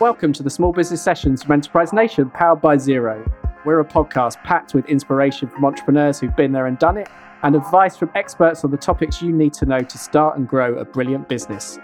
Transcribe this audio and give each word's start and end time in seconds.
Welcome 0.00 0.32
to 0.34 0.44
the 0.44 0.50
Small 0.50 0.72
Business 0.72 1.02
Sessions 1.02 1.42
from 1.42 1.54
Enterprise 1.54 1.92
Nation, 1.92 2.30
powered 2.30 2.60
by 2.60 2.76
Xero. 2.76 3.28
We're 3.64 3.80
a 3.80 3.84
podcast 3.84 4.40
packed 4.44 4.72
with 4.72 4.86
inspiration 4.86 5.48
from 5.48 5.64
entrepreneurs 5.64 6.20
who've 6.20 6.36
been 6.36 6.52
there 6.52 6.66
and 6.66 6.78
done 6.78 6.96
it, 6.96 7.08
and 7.42 7.56
advice 7.56 7.96
from 7.96 8.12
experts 8.14 8.64
on 8.64 8.70
the 8.70 8.76
topics 8.76 9.20
you 9.20 9.32
need 9.32 9.52
to 9.54 9.66
know 9.66 9.80
to 9.80 9.98
start 9.98 10.38
and 10.38 10.46
grow 10.46 10.78
a 10.78 10.84
brilliant 10.84 11.28
business. 11.28 11.80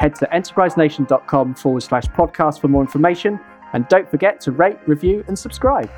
Head 0.00 0.16
to 0.16 0.26
enterprisenation.com 0.32 1.54
forward 1.54 1.84
slash 1.84 2.06
podcast 2.06 2.60
for 2.60 2.66
more 2.66 2.82
information, 2.82 3.38
and 3.74 3.86
don't 3.86 4.10
forget 4.10 4.40
to 4.40 4.50
rate, 4.50 4.78
review, 4.88 5.22
and 5.28 5.38
subscribe. 5.38 5.88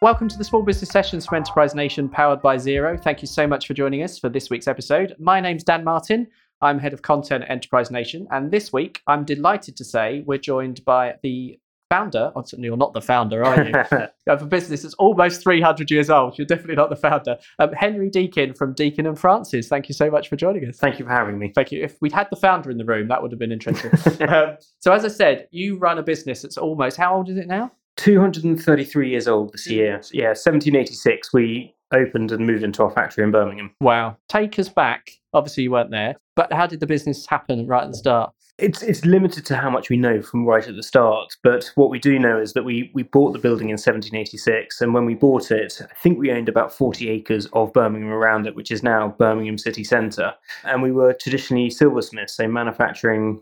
Welcome 0.00 0.28
to 0.28 0.38
the 0.38 0.44
Small 0.44 0.62
Business 0.62 0.88
Sessions 0.88 1.26
from 1.26 1.36
Enterprise 1.36 1.74
Nation, 1.74 2.08
powered 2.08 2.40
by 2.40 2.56
Xero. 2.56 2.98
Thank 2.98 3.20
you 3.20 3.28
so 3.28 3.46
much 3.46 3.66
for 3.66 3.74
joining 3.74 4.02
us 4.02 4.18
for 4.18 4.30
this 4.30 4.48
week's 4.48 4.68
episode. 4.68 5.14
My 5.18 5.38
name's 5.38 5.64
Dan 5.64 5.84
Martin. 5.84 6.28
I'm 6.60 6.78
head 6.78 6.92
of 6.92 7.02
content 7.02 7.44
at 7.44 7.50
Enterprise 7.50 7.90
Nation, 7.90 8.26
and 8.30 8.50
this 8.50 8.72
week 8.72 9.02
I'm 9.06 9.24
delighted 9.24 9.76
to 9.76 9.84
say 9.84 10.22
we're 10.26 10.38
joined 10.38 10.84
by 10.84 11.16
the 11.22 11.58
founder. 11.90 12.32
Oh, 12.36 12.44
you're 12.56 12.76
not 12.76 12.92
the 12.92 13.00
founder, 13.00 13.44
are 13.44 13.64
you? 13.64 14.06
of 14.32 14.42
a 14.42 14.46
business 14.46 14.82
that's 14.82 14.94
almost 14.94 15.42
300 15.42 15.90
years 15.90 16.10
old. 16.10 16.38
You're 16.38 16.46
definitely 16.46 16.76
not 16.76 16.90
the 16.90 16.96
founder. 16.96 17.38
Um, 17.58 17.72
Henry 17.72 18.10
Deakin 18.10 18.54
from 18.54 18.74
Deakin 18.74 19.06
and 19.06 19.18
Francis. 19.18 19.68
Thank 19.68 19.88
you 19.88 19.94
so 19.94 20.10
much 20.10 20.28
for 20.28 20.36
joining 20.36 20.68
us. 20.68 20.78
Thank 20.78 20.98
you 20.98 21.04
for 21.04 21.12
having 21.12 21.38
me. 21.38 21.52
Thank 21.54 21.72
you. 21.72 21.82
If 21.82 21.96
we'd 22.00 22.12
had 22.12 22.28
the 22.30 22.36
founder 22.36 22.70
in 22.70 22.78
the 22.78 22.84
room, 22.84 23.08
that 23.08 23.22
would 23.22 23.32
have 23.32 23.38
been 23.38 23.52
interesting. 23.52 23.92
um, 24.28 24.56
so, 24.80 24.92
as 24.92 25.04
I 25.04 25.08
said, 25.08 25.48
you 25.50 25.78
run 25.78 25.98
a 25.98 26.02
business 26.02 26.42
that's 26.42 26.58
almost 26.58 26.96
how 26.96 27.16
old 27.16 27.28
is 27.28 27.36
it 27.36 27.46
now? 27.46 27.72
233 27.96 29.10
years 29.10 29.26
old 29.26 29.52
this 29.52 29.66
year. 29.66 30.00
Yeah, 30.12 30.28
1786, 30.28 31.32
we 31.32 31.74
opened 31.92 32.32
and 32.32 32.46
moved 32.46 32.62
into 32.62 32.82
our 32.82 32.90
factory 32.90 33.24
in 33.24 33.30
Birmingham. 33.30 33.70
Wow. 33.80 34.16
Take 34.28 34.58
us 34.58 34.68
back. 34.68 35.10
Obviously, 35.32 35.64
you 35.64 35.70
weren't 35.70 35.90
there, 35.90 36.16
but 36.36 36.52
how 36.52 36.66
did 36.66 36.80
the 36.80 36.86
business 36.86 37.26
happen 37.26 37.66
right 37.66 37.84
at 37.84 37.90
the 37.90 37.96
start? 37.96 38.32
It's 38.58 38.82
it's 38.82 39.04
limited 39.04 39.46
to 39.46 39.56
how 39.56 39.70
much 39.70 39.88
we 39.88 39.96
know 39.96 40.20
from 40.20 40.44
right 40.44 40.66
at 40.66 40.74
the 40.74 40.82
start, 40.82 41.36
but 41.44 41.70
what 41.76 41.90
we 41.90 42.00
do 42.00 42.18
know 42.18 42.40
is 42.40 42.54
that 42.54 42.64
we 42.64 42.90
we 42.92 43.04
bought 43.04 43.32
the 43.32 43.38
building 43.38 43.68
in 43.68 43.74
1786, 43.74 44.80
and 44.80 44.92
when 44.92 45.04
we 45.04 45.14
bought 45.14 45.52
it, 45.52 45.80
I 45.80 45.94
think 45.94 46.18
we 46.18 46.32
owned 46.32 46.48
about 46.48 46.72
40 46.72 47.08
acres 47.08 47.46
of 47.52 47.72
Birmingham 47.72 48.10
around 48.10 48.48
it, 48.48 48.56
which 48.56 48.72
is 48.72 48.82
now 48.82 49.14
Birmingham 49.16 49.58
city 49.58 49.84
centre, 49.84 50.34
and 50.64 50.82
we 50.82 50.90
were 50.90 51.14
traditionally 51.14 51.70
silversmiths, 51.70 52.34
so 52.34 52.48
manufacturing 52.48 53.40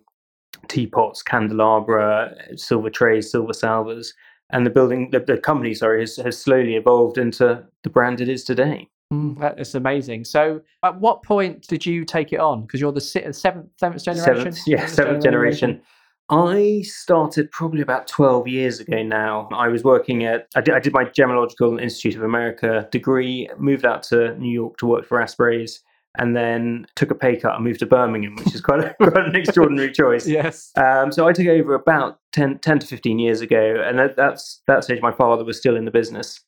teapots, 0.68 1.22
candelabra, 1.22 2.34
silver 2.56 2.90
trays, 2.90 3.30
silver 3.30 3.54
salvers, 3.54 4.12
and 4.50 4.64
the 4.64 4.70
building, 4.70 5.10
the, 5.10 5.20
the 5.20 5.38
company, 5.38 5.74
sorry, 5.74 6.00
has, 6.00 6.16
has 6.16 6.38
slowly 6.38 6.76
evolved 6.76 7.18
into 7.18 7.64
the 7.82 7.90
brand 7.90 8.20
it 8.20 8.28
is 8.28 8.44
today. 8.44 8.88
Mm, 9.12 9.38
that 9.40 9.58
is 9.60 9.74
amazing. 9.74 10.24
So, 10.24 10.60
at 10.82 11.00
what 11.00 11.22
point 11.22 11.66
did 11.68 11.86
you 11.86 12.04
take 12.04 12.32
it 12.32 12.40
on? 12.40 12.62
Because 12.62 12.80
you're 12.80 12.92
the 12.92 13.00
seventh, 13.00 13.70
seventh 13.78 14.04
generation. 14.04 14.24
Seventh, 14.24 14.58
yeah, 14.66 14.86
seventh 14.86 15.22
generation. 15.22 15.80
I 16.28 16.82
started 16.84 17.52
probably 17.52 17.82
about 17.82 18.08
12 18.08 18.48
years 18.48 18.80
ago 18.80 19.00
now. 19.02 19.48
I 19.52 19.68
was 19.68 19.84
working 19.84 20.24
at, 20.24 20.48
I 20.56 20.60
did, 20.60 20.74
I 20.74 20.80
did 20.80 20.92
my 20.92 21.04
Gemological 21.04 21.80
Institute 21.80 22.16
of 22.16 22.24
America 22.24 22.88
degree, 22.90 23.48
moved 23.58 23.86
out 23.86 24.02
to 24.04 24.36
New 24.36 24.50
York 24.50 24.76
to 24.78 24.86
work 24.86 25.06
for 25.06 25.22
Aspreys, 25.22 25.82
and 26.18 26.34
then 26.34 26.86
took 26.96 27.12
a 27.12 27.14
pay 27.14 27.36
cut 27.36 27.54
and 27.54 27.64
moved 27.64 27.78
to 27.78 27.86
Birmingham, 27.86 28.34
which 28.36 28.54
is 28.56 28.60
quite, 28.60 28.80
a, 28.80 28.94
quite 29.00 29.16
an 29.16 29.36
extraordinary 29.36 29.92
choice. 29.92 30.26
Yes. 30.26 30.72
Um, 30.76 31.12
so 31.12 31.28
I 31.28 31.32
took 31.32 31.46
over 31.46 31.74
about 31.74 32.18
10, 32.36 32.58
10 32.58 32.78
to 32.80 32.86
15 32.86 33.18
years 33.18 33.40
ago, 33.40 33.82
and 33.84 33.98
at 33.98 34.14
that's, 34.14 34.62
that 34.66 34.84
stage 34.84 35.00
my 35.00 35.12
father 35.12 35.42
was 35.42 35.56
still 35.56 35.76
in 35.76 35.86
the 35.86 35.90
business. 35.90 36.40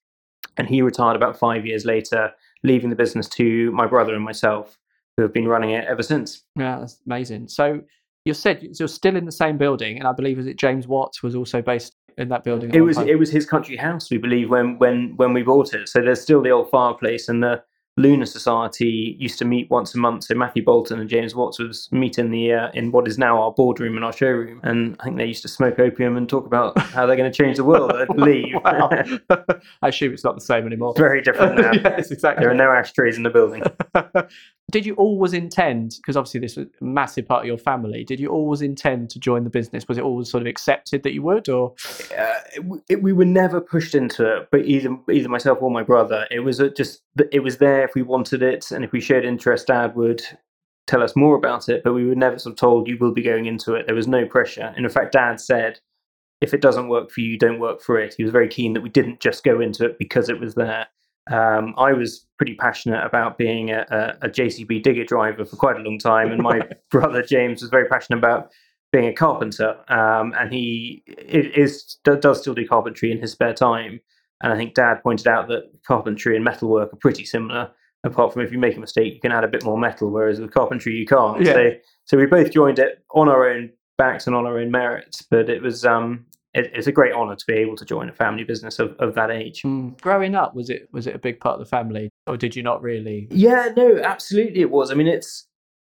And 0.58 0.69
he 0.69 0.83
retired 0.83 1.17
about 1.17 1.39
five 1.39 1.64
years 1.64 1.84
later, 1.84 2.30
leaving 2.62 2.91
the 2.91 2.97
business 2.97 3.28
to 3.30 3.70
my 3.72 3.86
brother 3.86 4.14
and 4.14 4.22
myself, 4.22 4.77
who 5.17 5.22
have 5.22 5.33
been 5.33 5.48
running 5.48 5.70
it 5.70 5.86
ever 5.89 6.03
since. 6.03 6.42
Yeah, 6.56 6.80
that's 6.80 7.00
amazing. 7.06 7.48
So 7.48 7.80
you 8.24 8.35
said 8.35 8.68
you're 8.79 8.89
still 8.89 9.17
in 9.17 9.24
the 9.24 9.33
same 9.33 9.57
building, 9.57 9.98
and 9.98 10.07
I 10.07 10.12
believe 10.12 10.36
was 10.36 10.46
it 10.46 10.58
James 10.58 10.86
Watts 10.86 11.23
was 11.23 11.35
also 11.35 11.62
based 11.62 11.95
in 12.18 12.29
that 12.29 12.45
building. 12.45 12.70
It 12.74 12.80
was 12.80 12.96
time. 12.96 13.08
it 13.08 13.18
was 13.18 13.30
his 13.30 13.46
country 13.46 13.77
house, 13.77 14.11
we 14.11 14.18
believe, 14.18 14.51
when 14.51 14.79
when 14.79 15.17
when 15.17 15.33
we 15.33 15.42
bought 15.42 15.73
it. 15.73 15.89
So 15.89 16.01
there's 16.02 16.20
still 16.20 16.42
the 16.42 16.51
old 16.51 16.68
fireplace 16.70 17.29
and 17.29 17.42
the 17.42 17.62
Lunar 17.98 18.27
Society 18.27 19.17
used 19.19 19.39
to 19.41 19.45
meet 19.45 19.69
once 19.70 19.95
a 19.95 19.98
month. 19.98 20.25
So 20.25 20.35
Matthew 20.35 20.64
Boulton 20.64 21.01
and 21.01 21.09
James 21.09 21.35
Watts 21.35 21.59
was 21.59 21.89
meet 21.91 22.19
in 22.19 22.31
the 22.31 22.53
uh, 22.53 22.70
in 22.73 22.92
what 22.92 23.09
is 23.09 23.19
now 23.19 23.42
our 23.42 23.53
boardroom 23.53 23.97
and 23.97 24.05
our 24.05 24.13
showroom, 24.13 24.61
and 24.63 24.97
I 25.01 25.05
think 25.05 25.17
they 25.17 25.27
used 25.27 25.42
to 25.42 25.48
smoke 25.48 25.79
opium 25.79 26.17
and 26.17 26.29
talk 26.29 26.47
about 26.47 26.79
how 26.79 27.07
they're 27.07 27.17
going 27.17 27.31
to 27.31 27.36
change 27.36 27.57
the 27.57 27.64
world. 27.64 27.92
I 27.92 28.05
believe. 28.07 28.55
I 28.64 29.89
assume 29.89 30.13
it's 30.13 30.25
not 30.25 30.36
the 30.36 30.41
same 30.41 30.67
anymore. 30.67 30.95
Very 30.97 31.23
different 31.23 31.57
now. 31.61 31.73
yes, 31.73 32.11
exactly. 32.11 32.42
There 32.42 32.51
are 32.51 32.55
no 32.55 32.70
ashtrays 32.70 33.17
in 33.17 33.25
the 33.25 33.31
building. 33.31 33.63
Did 34.70 34.84
you 34.84 34.95
always 34.95 35.33
intend? 35.33 35.96
Because 35.96 36.17
obviously 36.17 36.40
this 36.40 36.56
was 36.56 36.67
a 36.80 36.84
massive 36.84 37.27
part 37.27 37.42
of 37.42 37.46
your 37.46 37.56
family. 37.56 38.05
Did 38.05 38.20
you 38.20 38.29
always 38.29 38.61
intend 38.61 39.08
to 39.11 39.18
join 39.18 39.45
the 39.45 39.51
business? 39.51 39.89
Was 39.89 39.96
it 39.96 40.05
always 40.05 40.30
sort 40.30 40.42
of 40.42 40.46
accepted 40.46 41.02
that 41.05 41.14
you 41.14 41.23
would, 41.23 41.48
or 41.48 41.74
uh, 42.17 42.40
it, 42.55 42.83
it, 42.89 43.02
we 43.02 43.12
were 43.12 43.24
never 43.24 43.61
pushed 43.61 43.95
into 43.95 44.27
it? 44.27 44.48
But 44.51 44.67
either 44.67 44.96
either 45.11 45.29
myself 45.29 45.58
or 45.62 45.70
my 45.70 45.83
brother, 45.83 46.27
it 46.30 46.40
was 46.40 46.61
just 46.77 47.02
it 47.33 47.42
was 47.42 47.58
there 47.58 47.84
if 47.84 47.95
we 47.95 48.02
wanted 48.02 48.42
it, 48.42 48.70
and 48.70 48.84
if 48.84 48.92
we 48.92 49.01
showed 49.01 49.24
interest, 49.24 49.68
Dad 49.68 49.96
would 49.96 50.23
tell 50.86 51.02
us 51.02 51.17
more 51.17 51.36
about 51.36 51.68
it. 51.68 51.83
But 51.83 51.95
we 51.95 52.06
were 52.06 52.14
never 52.14 52.39
sort 52.39 52.52
of 52.52 52.58
told 52.58 52.89
you 52.89 52.98
will 52.98 53.12
be 53.12 53.23
going 53.23 53.46
into 53.46 53.74
it. 53.74 53.86
There 53.86 53.95
was 53.95 54.08
no 54.08 54.27
pressure. 54.27 54.73
And 54.77 54.85
in 54.85 54.90
fact, 54.90 55.12
Dad 55.12 55.40
said, 55.40 55.80
if 56.40 56.55
it 56.55 56.61
doesn't 56.61 56.89
work 56.89 57.11
for 57.11 57.20
you, 57.20 57.39
don't 57.39 57.61
work 57.61 57.83
for 57.83 57.98
it. 57.98 58.14
He 58.17 58.23
was 58.23 58.33
very 58.33 58.48
keen 58.48 58.73
that 58.74 58.83
we 58.83 58.89
didn't 58.89 59.20
just 59.20 59.45
go 59.45 59.61
into 59.61 59.85
it 59.85 59.98
because 59.98 60.29
it 60.29 60.40
was 60.40 60.55
there. 60.55 60.86
Um, 61.30 61.74
I 61.77 61.92
was 61.92 62.27
pretty 62.39 62.55
passionate 62.55 63.05
about 63.05 63.36
being 63.36 63.70
a, 63.70 63.84
a, 63.90 64.27
a, 64.27 64.28
JCB 64.28 64.83
digger 64.83 65.05
driver 65.05 65.44
for 65.44 65.56
quite 65.56 65.77
a 65.77 65.80
long 65.80 65.98
time, 65.98 66.33
and 66.33 66.42
my 66.42 66.61
brother 66.90 67.22
James 67.22 67.61
was 67.61 67.70
very 67.70 67.86
passionate 67.86 68.18
about 68.18 68.50
being 68.92 69.06
a 69.06 69.12
carpenter. 69.12 69.77
Um, 69.88 70.33
and 70.38 70.52
he 70.52 71.02
is 71.06 71.98
does 72.05 72.40
still 72.40 72.55
do 72.55 72.67
carpentry 72.67 73.12
in 73.12 73.20
his 73.20 73.33
spare 73.33 73.55
time. 73.55 74.00
And 74.42 74.52
I 74.52 74.56
think 74.56 74.74
Dad 74.74 75.02
pointed 75.02 75.27
out 75.27 75.48
that 75.48 75.64
carpentry 75.86 76.36
and 76.36 76.44
metalwork 76.44 76.92
are 76.92 76.96
pretty 76.96 77.24
similar, 77.24 77.70
apart 78.05 78.33
from 78.33 78.42
if 78.42 78.52
you 78.52 78.58
make 78.58 78.77
a 78.77 78.80
mistake, 78.80 79.14
you 79.14 79.20
can 79.20 79.33
add 79.33 79.44
a 79.44 79.48
bit 79.48 79.64
more 79.64 79.77
metal, 79.77 80.11
whereas 80.11 80.40
with 80.40 80.52
carpentry 80.52 80.94
you 80.94 81.06
can't. 81.06 81.44
Yeah. 81.44 81.52
So, 81.52 81.70
so 82.05 82.17
we 82.17 82.27
both 82.27 82.52
joined 82.52 82.78
it 82.78 83.05
on 83.11 83.28
our 83.28 83.50
own 83.50 83.70
backs 83.98 84.27
and 84.27 84.36
on 84.36 84.46
our 84.46 84.58
own 84.58 84.70
merits. 84.70 85.22
But 85.28 85.50
it 85.50 85.61
was 85.61 85.84
um, 85.84 86.24
it, 86.58 86.73
it's 86.74 86.86
a 86.86 86.92
great 86.92 87.13
honor 87.13 87.36
to 87.36 87.46
be 87.46 87.55
able 87.55 87.77
to 87.77 87.85
join 87.85 88.08
a 88.08 88.13
family 88.13 88.45
business 88.45 88.79
of, 88.79 88.95
of 88.98 89.14
that 89.14 89.30
age. 89.30 89.63
Mm. 89.63 90.01
Growing 90.01 90.35
up, 90.35 90.55
was 90.55 90.70
it 90.70 90.89
was 90.92 91.07
it 91.07 91.14
a 91.14 91.19
big 91.19 91.41
part 91.41 91.55
of 91.55 91.61
the 91.61 91.70
family, 91.70 92.11
or 92.27 92.36
did 92.36 92.57
you 92.57 92.63
not 92.63 92.83
really? 92.83 93.29
Yeah, 93.30 93.70
no, 93.77 93.98
absolutely, 93.98 94.61
it 94.61 94.70
was. 94.70 94.91
I 94.91 94.95
mean, 94.95 95.08
it's. 95.08 95.47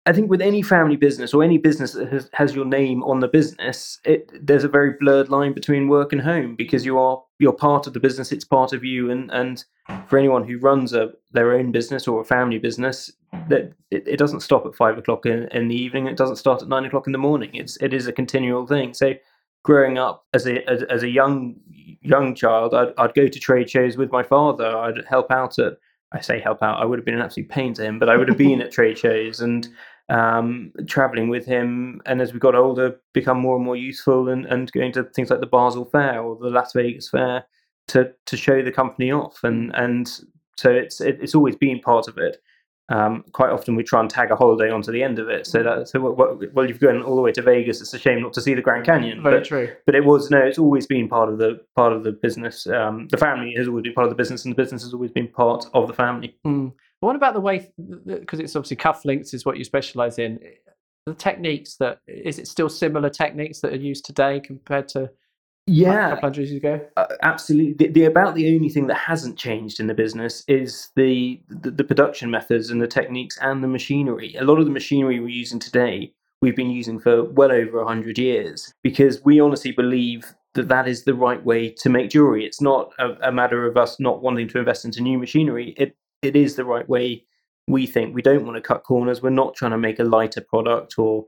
I 0.05 0.13
think 0.13 0.29
with 0.29 0.41
any 0.41 0.63
family 0.63 0.95
business 0.95 1.33
or 1.33 1.43
any 1.43 1.57
business 1.59 1.91
that 1.91 2.11
has, 2.11 2.29
has 2.33 2.55
your 2.55 2.65
name 2.65 3.03
on 3.03 3.19
the 3.19 3.27
business, 3.27 3.99
it, 4.05 4.31
there's 4.41 4.63
a 4.63 4.69
very 4.69 4.93
blurred 4.99 5.29
line 5.29 5.53
between 5.53 5.87
work 5.87 6.13
and 6.13 6.21
home 6.21 6.55
because 6.55 6.85
you 6.85 6.97
are 6.97 7.21
you're 7.37 7.53
part 7.53 7.85
of 7.85 7.93
the 7.93 7.99
business. 7.99 8.31
It's 8.31 8.45
part 8.45 8.73
of 8.73 8.83
you, 8.83 9.11
and 9.11 9.29
and 9.31 9.63
for 10.07 10.17
anyone 10.17 10.47
who 10.47 10.57
runs 10.57 10.93
a 10.93 11.11
their 11.31 11.53
own 11.53 11.71
business 11.71 12.07
or 12.07 12.21
a 12.21 12.25
family 12.25 12.57
business, 12.57 13.11
that 13.49 13.73
it, 13.91 14.07
it 14.07 14.17
doesn't 14.17 14.39
stop 14.41 14.65
at 14.65 14.75
five 14.75 14.97
o'clock 14.97 15.25
in, 15.25 15.47
in 15.49 15.67
the 15.67 15.75
evening. 15.75 16.07
It 16.07 16.17
doesn't 16.17 16.37
start 16.37 16.61
at 16.61 16.67
nine 16.67 16.85
o'clock 16.85 17.07
in 17.07 17.13
the 17.13 17.19
morning. 17.19 17.51
It's 17.53 17.77
it 17.77 17.93
is 17.93 18.07
a 18.07 18.13
continual 18.13 18.65
thing. 18.65 18.93
So 18.93 19.13
growing 19.63 19.97
up 19.97 20.25
as 20.33 20.47
a 20.47 20.67
as, 20.69 20.83
as, 20.83 21.03
a 21.03 21.09
young 21.09 21.55
young 22.01 22.35
child, 22.35 22.73
I'd, 22.73 22.93
I'd 22.97 23.13
go 23.13 23.27
to 23.27 23.39
trade 23.39 23.69
shows 23.69 23.97
with 23.97 24.11
my 24.11 24.23
father. 24.23 24.65
I'd 24.65 25.05
help 25.07 25.31
out 25.31 25.59
at 25.59 25.73
I 26.11 26.21
say 26.21 26.39
help 26.39 26.63
out. 26.63 26.81
I 26.81 26.85
would 26.85 26.97
have 26.97 27.05
been 27.05 27.15
an 27.15 27.21
absolute 27.21 27.49
pain 27.49 27.73
to 27.75 27.83
him, 27.83 27.99
but 27.99 28.09
I 28.09 28.17
would 28.17 28.27
have 28.29 28.37
been 28.37 28.61
at 28.61 28.71
trade 28.71 28.97
shows 28.97 29.41
and 29.41 29.67
um, 30.09 30.71
traveling 30.87 31.29
with 31.29 31.45
him. 31.45 32.01
And 32.05 32.21
as 32.21 32.33
we 32.33 32.39
got 32.39 32.55
older, 32.55 32.99
become 33.13 33.39
more 33.39 33.55
and 33.55 33.65
more 33.65 33.75
useful 33.75 34.29
and, 34.29 34.45
and 34.47 34.71
going 34.71 34.91
to 34.93 35.03
things 35.03 35.29
like 35.29 35.39
the 35.39 35.45
Basel 35.45 35.85
Fair 35.85 36.21
or 36.21 36.35
the 36.35 36.49
Las 36.49 36.73
Vegas 36.73 37.09
Fair 37.09 37.45
to 37.89 38.11
to 38.25 38.37
show 38.37 38.63
the 38.63 38.71
company 38.71 39.11
off. 39.11 39.43
And 39.43 39.71
and 39.75 40.07
so 40.57 40.71
it's 40.71 40.99
it, 40.99 41.19
it's 41.21 41.35
always 41.35 41.55
been 41.55 41.79
part 41.79 42.07
of 42.07 42.17
it. 42.17 42.41
Um, 42.89 43.23
quite 43.33 43.51
often 43.51 43.75
we 43.75 43.83
try 43.83 43.99
and 43.99 44.09
tag 44.09 44.31
a 44.31 44.35
holiday 44.35 44.71
onto 44.71 44.91
the 44.91 45.03
end 45.03 45.19
of 45.19 45.29
it. 45.29 45.45
So 45.45 45.61
that 45.61 45.87
so 45.87 45.99
what, 45.99 46.53
well, 46.53 46.67
you've 46.67 46.79
gone 46.79 47.03
all 47.03 47.15
the 47.15 47.21
way 47.21 47.31
to 47.33 47.41
Vegas. 47.41 47.81
It's 47.81 47.93
a 47.93 47.99
shame 47.99 48.21
not 48.21 48.33
to 48.33 48.41
see 48.41 48.55
the 48.55 48.61
Grand 48.61 48.85
Canyon. 48.85 49.21
Very 49.21 49.39
but, 49.39 49.47
true. 49.47 49.69
But 49.85 49.95
it 49.95 50.03
was 50.05 50.31
no. 50.31 50.39
It's 50.39 50.57
always 50.57 50.87
been 50.87 51.07
part 51.07 51.29
of 51.29 51.37
the 51.37 51.61
part 51.75 51.93
of 51.93 52.03
the 52.03 52.11
business. 52.11 52.65
Um, 52.67 53.07
the 53.09 53.17
family 53.17 53.53
has 53.57 53.67
always 53.67 53.83
been 53.83 53.93
part 53.93 54.05
of 54.05 54.09
the 54.09 54.15
business, 54.15 54.43
and 54.43 54.51
the 54.51 54.61
business 54.61 54.83
has 54.83 54.93
always 54.93 55.11
been 55.11 55.27
part 55.27 55.65
of 55.73 55.87
the 55.87 55.93
family. 55.93 56.35
Mm. 56.45 56.73
What 57.01 57.15
about 57.15 57.33
the 57.33 57.41
way? 57.41 57.71
Because 58.05 58.39
it's 58.39 58.55
obviously 58.55 58.77
cufflinks 58.77 59.33
is 59.33 59.45
what 59.45 59.57
you 59.57 59.63
specialize 59.63 60.17
in. 60.17 60.39
The 61.05 61.13
techniques 61.13 61.75
that 61.77 61.99
is 62.07 62.39
it 62.39 62.47
still 62.47 62.69
similar 62.69 63.09
techniques 63.09 63.61
that 63.61 63.71
are 63.71 63.77
used 63.77 64.05
today 64.05 64.39
compared 64.39 64.87
to 64.89 65.09
yeah, 65.69 66.07
a 66.07 66.09
couple 66.11 66.21
hundred 66.29 66.41
years 66.47 66.57
ago. 66.57 66.81
Uh, 66.97 67.05
absolutely. 67.21 67.73
The, 67.73 67.87
the, 67.93 68.05
about 68.05 68.35
the 68.35 68.53
only 68.55 68.69
thing 68.69 68.87
that 68.87 68.97
hasn't 68.97 69.37
changed 69.37 69.79
in 69.79 69.87
the 69.87 69.93
business 69.93 70.43
is 70.47 70.89
the, 70.95 71.41
the, 71.49 71.71
the 71.71 71.83
production 71.83 72.31
methods 72.31 72.69
and 72.69 72.81
the 72.81 72.87
techniques 72.87 73.37
and 73.41 73.63
the 73.63 73.67
machinery. 73.67 74.35
A 74.39 74.43
lot 74.43 74.59
of 74.59 74.65
the 74.65 74.71
machinery 74.71 75.19
we're 75.19 75.29
using 75.29 75.59
today, 75.59 76.13
we've 76.41 76.55
been 76.55 76.71
using 76.71 76.99
for 76.99 77.23
well 77.23 77.51
over 77.51 77.83
hundred 77.83 78.17
years 78.17 78.73
because 78.83 79.23
we 79.23 79.39
honestly 79.39 79.71
believe 79.71 80.33
that 80.55 80.67
that 80.67 80.87
is 80.87 81.03
the 81.03 81.13
right 81.13 81.43
way 81.45 81.69
to 81.69 81.89
make 81.89 82.09
jewelry. 82.09 82.45
It's 82.45 82.61
not 82.61 82.91
a, 82.99 83.29
a 83.29 83.31
matter 83.31 83.65
of 83.65 83.77
us 83.77 83.99
not 83.99 84.21
wanting 84.21 84.47
to 84.49 84.59
invest 84.59 84.85
into 84.85 85.01
new 85.01 85.17
machinery. 85.17 85.73
It 85.77 85.95
it 86.21 86.35
is 86.35 86.55
the 86.55 86.65
right 86.65 86.87
way 86.89 87.25
we 87.69 87.85
think 87.85 88.15
we 88.15 88.21
don't 88.21 88.45
want 88.45 88.55
to 88.55 88.61
cut 88.61 88.83
corners. 88.83 89.21
We're 89.21 89.29
not 89.29 89.55
trying 89.55 89.71
to 89.71 89.77
make 89.77 89.99
a 89.99 90.03
lighter 90.03 90.41
product 90.41 90.97
or 90.97 91.25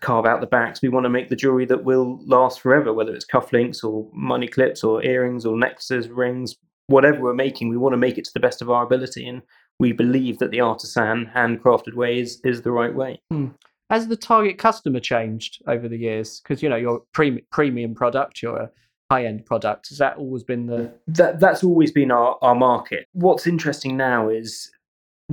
carve 0.00 0.24
out 0.24 0.40
the 0.40 0.46
backs. 0.46 0.80
We 0.80 0.88
want 0.88 1.04
to 1.04 1.10
make 1.10 1.28
the 1.28 1.36
jewelry 1.36 1.66
that 1.66 1.84
will 1.84 2.18
last 2.26 2.60
forever, 2.60 2.94
whether 2.94 3.14
it's 3.14 3.26
cufflinks 3.26 3.84
or 3.84 4.08
money 4.14 4.48
clips 4.48 4.82
or 4.82 5.04
earrings 5.04 5.44
or 5.44 5.56
necklaces, 5.56 6.08
rings, 6.08 6.56
whatever 6.86 7.20
we're 7.20 7.34
making. 7.34 7.68
We 7.68 7.76
want 7.76 7.92
to 7.92 7.98
make 7.98 8.16
it 8.16 8.24
to 8.24 8.32
the 8.32 8.40
best 8.40 8.62
of 8.62 8.70
our 8.70 8.84
ability. 8.84 9.28
And 9.28 9.42
we 9.78 9.92
believe 9.92 10.38
that 10.38 10.50
the 10.50 10.60
artisan, 10.60 11.30
handcrafted 11.34 11.94
way 11.94 12.20
is, 12.20 12.40
is 12.42 12.62
the 12.62 12.72
right 12.72 12.94
way. 12.94 13.20
Hmm. 13.30 13.48
Has 13.90 14.08
the 14.08 14.16
target 14.16 14.56
customer 14.56 15.00
changed 15.00 15.62
over 15.68 15.88
the 15.88 15.98
years? 15.98 16.40
Because, 16.40 16.62
you 16.62 16.70
know, 16.70 16.76
you're 16.76 16.96
a 16.96 17.00
pre- 17.12 17.44
premium 17.52 17.94
product, 17.94 18.40
you're 18.40 18.56
a 18.56 18.70
high 19.10 19.26
end 19.26 19.44
product. 19.44 19.90
Has 19.90 19.98
that 19.98 20.16
always 20.16 20.42
been 20.42 20.64
the. 20.64 20.90
That, 21.06 21.38
that's 21.38 21.62
always 21.62 21.92
been 21.92 22.10
our, 22.10 22.38
our 22.40 22.54
market. 22.54 23.06
What's 23.12 23.46
interesting 23.46 23.98
now 23.98 24.30
is 24.30 24.70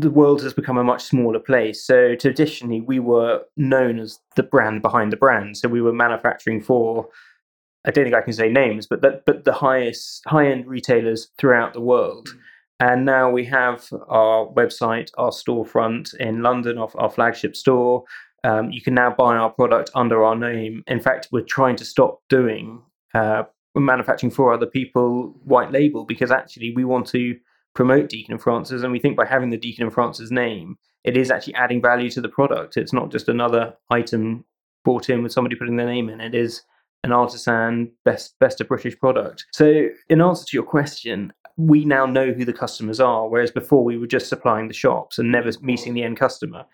the 0.01 0.09
world 0.09 0.41
has 0.43 0.53
become 0.53 0.77
a 0.77 0.83
much 0.83 1.03
smaller 1.03 1.39
place. 1.39 1.83
So 1.83 2.15
traditionally, 2.15 2.81
we 2.81 2.99
were 2.99 3.41
known 3.57 3.99
as 3.99 4.19
the 4.35 4.43
brand 4.43 4.81
behind 4.81 5.11
the 5.11 5.17
brand. 5.17 5.57
So 5.57 5.67
we 5.67 5.81
were 5.81 5.93
manufacturing 5.93 6.61
for, 6.61 7.07
I 7.85 7.91
don't 7.91 8.05
think 8.05 8.15
I 8.15 8.21
can 8.21 8.33
say 8.33 8.49
names, 8.49 8.87
but 8.87 9.01
but 9.25 9.45
the 9.45 9.53
highest 9.53 10.23
high 10.27 10.47
end 10.47 10.67
retailers 10.67 11.29
throughout 11.37 11.73
the 11.73 11.81
world. 11.81 12.29
And 12.79 13.05
now 13.05 13.29
we 13.29 13.43
have 13.45 13.89
our 14.07 14.47
website, 14.47 15.11
our 15.17 15.31
storefront 15.31 16.15
in 16.15 16.41
London, 16.41 16.77
our, 16.77 16.89
our 16.95 17.09
flagship 17.09 17.55
store. 17.55 18.05
Um, 18.45 18.71
you 18.71 18.81
can 18.81 18.93
now 18.93 19.13
buy 19.13 19.35
our 19.35 19.49
product 19.49 19.89
under 19.95 20.23
our 20.23 20.35
name. 20.35 20.83
In 20.87 21.01
fact, 21.01 21.27
we're 21.31 21.41
trying 21.41 21.75
to 21.75 21.83
stop 21.83 22.21
doing 22.29 22.81
uh, 23.13 23.43
manufacturing 23.75 24.31
for 24.31 24.53
other 24.53 24.65
people 24.65 25.35
white 25.43 25.71
label 25.71 26.05
because 26.05 26.31
actually 26.31 26.73
we 26.73 26.85
want 26.85 27.05
to 27.07 27.37
promote 27.73 28.09
Deakin 28.09 28.33
and 28.33 28.41
Francis, 28.41 28.83
and 28.83 28.91
we 28.91 28.99
think 28.99 29.15
by 29.15 29.25
having 29.25 29.49
the 29.49 29.57
Deakin 29.57 29.85
and 29.85 29.93
Francis 29.93 30.31
name, 30.31 30.77
it 31.03 31.15
is 31.15 31.31
actually 31.31 31.55
adding 31.55 31.81
value 31.81 32.09
to 32.11 32.21
the 32.21 32.29
product. 32.29 32.77
It's 32.77 32.93
not 32.93 33.11
just 33.11 33.29
another 33.29 33.75
item 33.89 34.45
bought 34.83 35.09
in 35.09 35.23
with 35.23 35.31
somebody 35.31 35.55
putting 35.55 35.75
their 35.75 35.87
name 35.87 36.09
in. 36.09 36.21
It 36.21 36.35
is 36.35 36.63
an 37.03 37.11
artisan 37.11 37.91
best 38.03 38.37
best 38.39 38.59
of 38.59 38.67
British 38.67 38.97
product. 38.99 39.45
So, 39.53 39.87
in 40.09 40.21
answer 40.21 40.45
to 40.45 40.57
your 40.57 40.63
question, 40.63 41.31
we 41.57 41.85
now 41.85 42.05
know 42.05 42.31
who 42.31 42.45
the 42.45 42.53
customers 42.53 42.99
are, 42.99 43.27
whereas 43.27 43.51
before 43.51 43.83
we 43.83 43.97
were 43.97 44.07
just 44.07 44.29
supplying 44.29 44.67
the 44.67 44.73
shops 44.73 45.17
and 45.17 45.31
never 45.31 45.51
meeting 45.61 45.93
the 45.93 46.03
end 46.03 46.17
customer. 46.17 46.65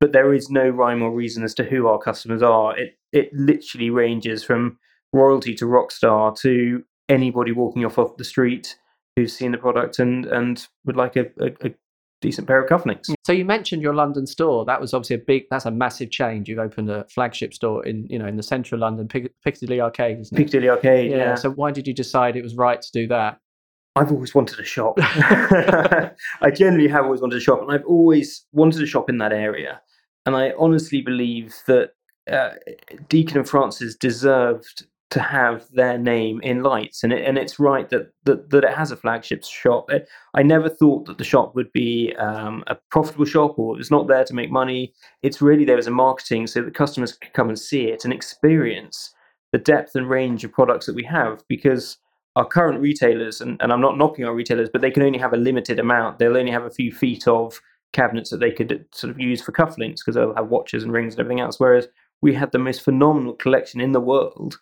But 0.00 0.12
there 0.12 0.34
is 0.34 0.50
no 0.50 0.68
rhyme 0.68 1.02
or 1.02 1.12
reason 1.12 1.44
as 1.44 1.54
to 1.54 1.64
who 1.64 1.86
our 1.86 1.98
customers 1.98 2.42
are. 2.42 2.76
It 2.76 2.98
it 3.12 3.32
literally 3.32 3.90
ranges 3.90 4.42
from 4.42 4.78
royalty 5.12 5.54
to 5.54 5.66
rock 5.66 5.92
star 5.92 6.34
to 6.40 6.82
anybody 7.08 7.52
walking 7.52 7.84
off 7.84 7.98
of 7.98 8.16
the 8.16 8.24
street 8.24 8.76
who's 9.16 9.36
seen 9.36 9.52
the 9.52 9.58
product 9.58 9.98
and 9.98 10.26
and 10.26 10.66
would 10.84 10.96
like 10.96 11.16
a, 11.16 11.26
a, 11.40 11.66
a 11.66 11.74
decent 12.22 12.46
pair 12.46 12.62
of 12.62 12.70
cufflinks. 12.70 13.12
So 13.24 13.32
you 13.32 13.44
mentioned 13.44 13.82
your 13.82 13.94
London 13.94 14.26
store. 14.26 14.64
That 14.64 14.80
was 14.80 14.94
obviously 14.94 15.16
a 15.16 15.18
big. 15.18 15.44
That's 15.50 15.66
a 15.66 15.70
massive 15.70 16.10
change. 16.10 16.48
You've 16.48 16.58
opened 16.58 16.88
a 16.90 17.04
flagship 17.08 17.52
store 17.52 17.84
in 17.84 18.06
you 18.08 18.18
know 18.18 18.26
in 18.26 18.36
the 18.36 18.42
central 18.42 18.80
London 18.80 19.08
Piccadilly 19.08 19.80
Arcade, 19.80 20.20
isn't 20.20 20.34
it? 20.34 20.38
Piccadilly 20.38 20.70
Arcade. 20.70 21.10
Yeah. 21.10 21.16
yeah. 21.18 21.34
So 21.34 21.50
why 21.50 21.72
did 21.72 21.86
you 21.86 21.92
decide 21.92 22.36
it 22.36 22.42
was 22.42 22.54
right 22.54 22.80
to 22.80 22.92
do 22.92 23.06
that? 23.08 23.38
I've 23.94 24.10
always 24.10 24.34
wanted 24.34 24.58
a 24.58 24.64
shop. 24.64 24.94
I 24.98 26.50
generally 26.54 26.88
have 26.88 27.04
always 27.04 27.20
wanted 27.20 27.36
a 27.36 27.40
shop, 27.40 27.60
and 27.60 27.70
I've 27.70 27.84
always 27.84 28.46
wanted 28.52 28.82
a 28.82 28.86
shop 28.86 29.10
in 29.10 29.18
that 29.18 29.32
area. 29.32 29.82
And 30.24 30.34
I 30.34 30.52
honestly 30.58 31.02
believe 31.02 31.54
that 31.66 31.90
uh, 32.30 32.50
Deakin 33.08 33.38
and 33.38 33.48
Francis 33.48 33.96
deserved 33.96 34.86
to 35.12 35.20
have 35.20 35.68
their 35.72 35.98
name 35.98 36.40
in 36.42 36.62
lights 36.62 37.04
and 37.04 37.12
it, 37.12 37.22
and 37.26 37.36
it's 37.36 37.60
right 37.60 37.90
that, 37.90 38.10
that 38.24 38.48
that 38.48 38.64
it 38.64 38.72
has 38.72 38.90
a 38.90 38.96
flagship 38.96 39.44
shop. 39.44 39.90
I 40.32 40.42
never 40.42 40.70
thought 40.70 41.04
that 41.04 41.18
the 41.18 41.24
shop 41.24 41.54
would 41.54 41.70
be 41.72 42.14
um, 42.18 42.64
a 42.66 42.76
profitable 42.90 43.26
shop 43.26 43.58
or 43.58 43.78
it's 43.78 43.90
not 43.90 44.08
there 44.08 44.24
to 44.24 44.34
make 44.34 44.50
money. 44.50 44.94
It's 45.22 45.42
really 45.42 45.66
there 45.66 45.76
as 45.76 45.86
a 45.86 45.90
marketing 45.90 46.46
so 46.46 46.62
that 46.62 46.74
customers 46.74 47.12
can 47.12 47.30
come 47.34 47.50
and 47.50 47.58
see 47.58 47.88
it 47.88 48.04
and 48.04 48.12
experience 48.12 49.14
the 49.52 49.58
depth 49.58 49.96
and 49.96 50.08
range 50.08 50.44
of 50.44 50.52
products 50.52 50.86
that 50.86 50.94
we 50.94 51.04
have 51.04 51.44
because 51.46 51.98
our 52.36 52.46
current 52.46 52.80
retailers 52.80 53.42
and, 53.42 53.60
and 53.60 53.70
i'm 53.70 53.82
not 53.82 53.98
knocking 53.98 54.24
our 54.24 54.34
retailers 54.34 54.70
but 54.72 54.80
they 54.80 54.90
can 54.90 55.02
only 55.02 55.18
have 55.18 55.34
a 55.34 55.36
limited 55.36 55.78
amount. 55.78 56.18
They'll 56.18 56.38
only 56.38 56.52
have 56.52 56.64
a 56.64 56.70
few 56.70 56.90
feet 56.90 57.28
of 57.28 57.60
cabinets 57.92 58.30
that 58.30 58.40
they 58.40 58.50
could 58.50 58.86
sort 58.92 59.10
of 59.10 59.20
use 59.20 59.42
for 59.42 59.52
cufflinks 59.52 59.96
because 59.96 60.14
they'll 60.14 60.34
have 60.34 60.48
watches 60.48 60.82
and 60.82 60.90
rings 60.90 61.12
and 61.12 61.20
everything 61.20 61.40
else 61.40 61.60
whereas 61.60 61.88
we 62.22 62.32
had 62.32 62.50
the 62.52 62.58
most 62.58 62.80
phenomenal 62.80 63.34
collection 63.34 63.78
in 63.78 63.92
the 63.92 64.00
world 64.00 64.58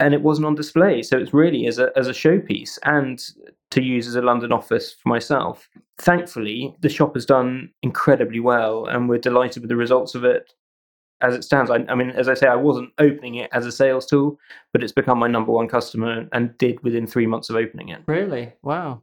and 0.00 0.14
it 0.14 0.22
wasn't 0.22 0.46
on 0.46 0.54
display. 0.54 1.02
So 1.02 1.18
it's 1.18 1.34
really 1.34 1.66
as 1.66 1.78
a 1.78 1.90
as 1.96 2.08
a 2.08 2.12
showpiece 2.12 2.78
and 2.84 3.22
to 3.70 3.82
use 3.82 4.06
as 4.06 4.14
a 4.14 4.22
London 4.22 4.52
office 4.52 4.92
for 4.92 5.08
myself. 5.08 5.68
Thankfully, 5.98 6.74
the 6.80 6.88
shop 6.88 7.14
has 7.14 7.26
done 7.26 7.70
incredibly 7.82 8.40
well, 8.40 8.86
and 8.86 9.08
we're 9.08 9.18
delighted 9.18 9.62
with 9.62 9.68
the 9.68 9.76
results 9.76 10.14
of 10.14 10.24
it 10.24 10.52
as 11.20 11.34
it 11.34 11.42
stands. 11.42 11.70
I, 11.70 11.84
I 11.88 11.94
mean, 11.94 12.10
as 12.10 12.28
I 12.28 12.34
say, 12.34 12.46
I 12.46 12.54
wasn't 12.54 12.92
opening 12.98 13.34
it 13.36 13.50
as 13.52 13.66
a 13.66 13.72
sales 13.72 14.06
tool, 14.06 14.38
but 14.72 14.82
it's 14.82 14.92
become 14.92 15.18
my 15.18 15.26
number 15.26 15.52
one 15.52 15.68
customer, 15.68 16.28
and 16.32 16.56
did 16.58 16.82
within 16.82 17.06
three 17.06 17.26
months 17.26 17.50
of 17.50 17.56
opening 17.56 17.88
it. 17.88 18.02
Really? 18.06 18.52
Wow. 18.62 19.02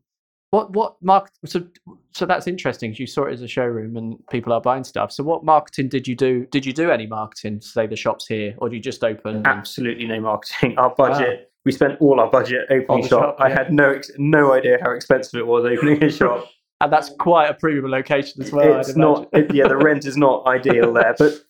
What 0.56 0.72
what 0.72 0.96
market? 1.02 1.34
So 1.46 1.68
so 2.14 2.26
that's 2.26 2.48
interesting. 2.48 2.96
You 2.98 3.08
saw 3.08 3.26
it 3.26 3.34
as 3.34 3.42
a 3.42 3.48
showroom, 3.48 3.98
and 3.98 4.26
people 4.30 4.54
are 4.54 4.62
buying 4.62 4.86
stuff. 4.86 5.12
So 5.12 5.22
what 5.22 5.44
marketing 5.44 5.90
did 5.90 6.08
you 6.08 6.16
do? 6.16 6.46
Did 6.46 6.66
you 6.66 6.72
do 6.72 6.92
any 6.92 7.08
marketing? 7.08 7.60
To 7.60 7.68
say 7.68 7.88
the 7.88 7.98
shops 7.98 8.26
here, 8.26 8.56
or 8.60 8.70
did 8.70 8.78
you 8.78 8.82
just 8.82 9.04
open? 9.04 9.46
Absolutely 9.46 10.08
no 10.08 10.22
marketing. 10.22 10.76
Our 10.78 10.96
budget. 10.96 11.40
Wow. 11.40 11.46
We 11.66 11.72
spent 11.74 12.00
all 12.00 12.20
our 12.20 12.30
budget 12.30 12.68
opening 12.70 13.08
shop. 13.08 13.22
shop 13.22 13.36
yeah. 13.40 13.46
I 13.46 13.50
had 13.50 13.74
no 13.74 14.00
no 14.18 14.54
idea 14.54 14.78
how 14.82 14.92
expensive 14.92 15.40
it 15.40 15.48
was 15.48 15.66
opening 15.66 16.02
a 16.04 16.12
shop. 16.12 16.48
And 16.82 16.92
that's 16.92 17.10
quite 17.20 17.50
a 17.50 17.54
premium 17.54 17.90
location 17.90 18.42
as 18.42 18.52
well. 18.52 18.80
It's 18.80 18.96
not. 18.96 19.30
It, 19.34 19.54
yeah, 19.54 19.68
the 19.68 19.78
rent 19.78 20.06
is 20.06 20.18
not 20.18 20.46
ideal 20.48 20.94
there, 20.94 21.16
but 21.18 21.46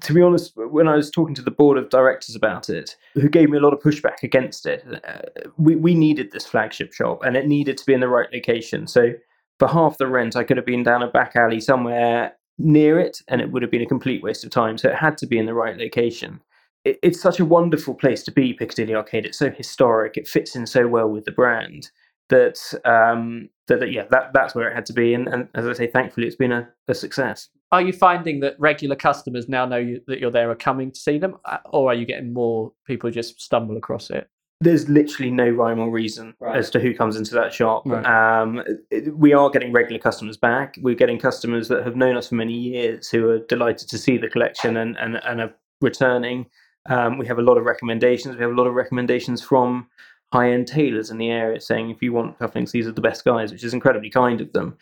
to 0.00 0.14
be 0.14 0.22
honest, 0.22 0.52
when 0.56 0.88
I 0.88 0.96
was 0.96 1.10
talking 1.10 1.34
to 1.34 1.42
the 1.42 1.50
board 1.50 1.78
of 1.78 1.90
directors 1.90 2.34
about 2.34 2.70
it, 2.70 2.96
who 3.14 3.28
gave 3.28 3.50
me 3.50 3.58
a 3.58 3.60
lot 3.60 3.72
of 3.72 3.80
pushback 3.80 4.22
against 4.22 4.66
it, 4.66 4.84
uh, 5.04 5.50
we, 5.56 5.76
we 5.76 5.94
needed 5.94 6.32
this 6.32 6.46
flagship 6.46 6.92
shop 6.92 7.22
and 7.24 7.36
it 7.36 7.46
needed 7.46 7.76
to 7.78 7.86
be 7.86 7.92
in 7.92 8.00
the 8.00 8.08
right 8.08 8.28
location. 8.32 8.86
So 8.86 9.12
for 9.58 9.68
half 9.68 9.98
the 9.98 10.06
rent, 10.06 10.36
I 10.36 10.44
could 10.44 10.56
have 10.56 10.66
been 10.66 10.82
down 10.82 11.02
a 11.02 11.10
back 11.10 11.36
alley 11.36 11.60
somewhere 11.60 12.32
near 12.58 12.98
it 12.98 13.18
and 13.28 13.40
it 13.40 13.50
would 13.50 13.62
have 13.62 13.70
been 13.70 13.82
a 13.82 13.86
complete 13.86 14.22
waste 14.22 14.44
of 14.44 14.50
time. 14.50 14.78
So 14.78 14.88
it 14.88 14.96
had 14.96 15.18
to 15.18 15.26
be 15.26 15.38
in 15.38 15.46
the 15.46 15.54
right 15.54 15.76
location. 15.76 16.40
It, 16.84 16.98
it's 17.02 17.20
such 17.20 17.38
a 17.38 17.44
wonderful 17.44 17.94
place 17.94 18.22
to 18.24 18.32
be, 18.32 18.54
Piccadilly 18.54 18.94
Arcade. 18.94 19.26
It's 19.26 19.38
so 19.38 19.50
historic. 19.50 20.16
It 20.16 20.28
fits 20.28 20.56
in 20.56 20.66
so 20.66 20.88
well 20.88 21.08
with 21.08 21.24
the 21.24 21.32
brand 21.32 21.90
that, 22.32 22.58
um, 22.84 23.48
that, 23.68 23.80
that 23.80 23.92
yeah, 23.92 24.04
that, 24.10 24.32
that's 24.34 24.54
where 24.54 24.68
it 24.68 24.74
had 24.74 24.86
to 24.86 24.92
be. 24.92 25.14
And, 25.14 25.28
and 25.28 25.48
as 25.54 25.66
I 25.66 25.72
say, 25.72 25.86
thankfully, 25.86 26.26
it's 26.26 26.36
been 26.36 26.52
a, 26.52 26.68
a 26.88 26.94
success 26.94 27.48
are 27.72 27.80
you 27.80 27.92
finding 27.92 28.40
that 28.40 28.54
regular 28.60 28.94
customers 28.94 29.48
now 29.48 29.64
know 29.64 29.78
you, 29.78 30.00
that 30.06 30.20
you're 30.20 30.30
there 30.30 30.50
are 30.50 30.54
coming 30.54 30.92
to 30.92 31.00
see 31.00 31.18
them, 31.18 31.36
uh, 31.46 31.56
or 31.72 31.90
are 31.90 31.94
you 31.94 32.04
getting 32.04 32.32
more 32.32 32.70
people 32.86 33.10
just 33.10 33.40
stumble 33.40 33.78
across 33.78 34.10
it? 34.10 34.28
There's 34.60 34.88
literally 34.88 35.32
no 35.32 35.48
rhyme 35.48 35.80
or 35.80 35.90
reason 35.90 36.34
right. 36.38 36.56
as 36.56 36.70
to 36.70 36.78
who 36.78 36.94
comes 36.94 37.16
into 37.16 37.34
that 37.34 37.52
shop. 37.52 37.82
Right. 37.84 38.04
Um, 38.06 38.62
we 39.16 39.32
are 39.32 39.50
getting 39.50 39.72
regular 39.72 39.98
customers 39.98 40.36
back. 40.36 40.78
We're 40.82 40.94
getting 40.94 41.18
customers 41.18 41.66
that 41.68 41.84
have 41.84 41.96
known 41.96 42.16
us 42.16 42.28
for 42.28 42.36
many 42.36 42.52
years 42.52 43.08
who 43.08 43.28
are 43.30 43.38
delighted 43.38 43.88
to 43.88 43.98
see 43.98 44.18
the 44.18 44.28
collection 44.28 44.76
and, 44.76 44.96
and, 44.98 45.16
and 45.24 45.40
are 45.40 45.54
returning. 45.80 46.46
Um, 46.88 47.18
we 47.18 47.26
have 47.26 47.38
a 47.38 47.42
lot 47.42 47.56
of 47.56 47.64
recommendations. 47.64 48.36
We 48.36 48.42
have 48.42 48.52
a 48.52 48.54
lot 48.54 48.66
of 48.66 48.74
recommendations 48.74 49.42
from 49.42 49.88
high 50.32 50.50
end 50.50 50.66
tailors 50.66 51.10
in 51.10 51.18
the 51.18 51.30
area 51.30 51.60
saying, 51.60 51.90
if 51.90 52.02
you 52.02 52.12
want 52.12 52.38
cufflinks, 52.38 52.70
these 52.70 52.86
are 52.86 52.92
the 52.92 53.00
best 53.00 53.24
guys, 53.24 53.52
which 53.52 53.64
is 53.64 53.74
incredibly 53.74 54.10
kind 54.10 54.40
of 54.40 54.52
them. 54.52 54.76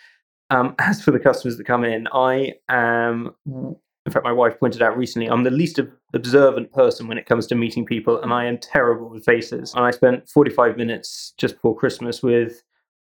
Um, 0.50 0.75
as 0.78 1.02
for 1.02 1.11
the 1.11 1.19
customers 1.19 1.57
that 1.57 1.66
come 1.66 1.85
in, 1.85 2.07
I 2.12 2.54
am, 2.69 3.35
in 3.47 4.12
fact, 4.12 4.25
my 4.25 4.33
wife 4.33 4.59
pointed 4.59 4.83
out 4.83 4.97
recently, 4.97 5.28
I'm 5.28 5.45
the 5.45 5.50
least 5.50 5.80
observant 6.14 6.73
person 6.73 7.09
when 7.09 7.19
it 7.19 7.26
comes 7.26 7.47
to 7.49 7.54
meeting 7.54 7.85
people, 7.85 8.21
and 8.23 8.33
I 8.33 8.47
am 8.47 8.59
terrible 8.59 9.11
with 9.11 9.25
faces. 9.25 9.75
And 9.75 9.85
I 9.85 9.90
spent 9.90 10.28
45 10.28 10.76
minutes 10.76 11.35
just 11.37 11.57
before 11.57 11.76
Christmas 11.76 12.23
with 12.23 12.62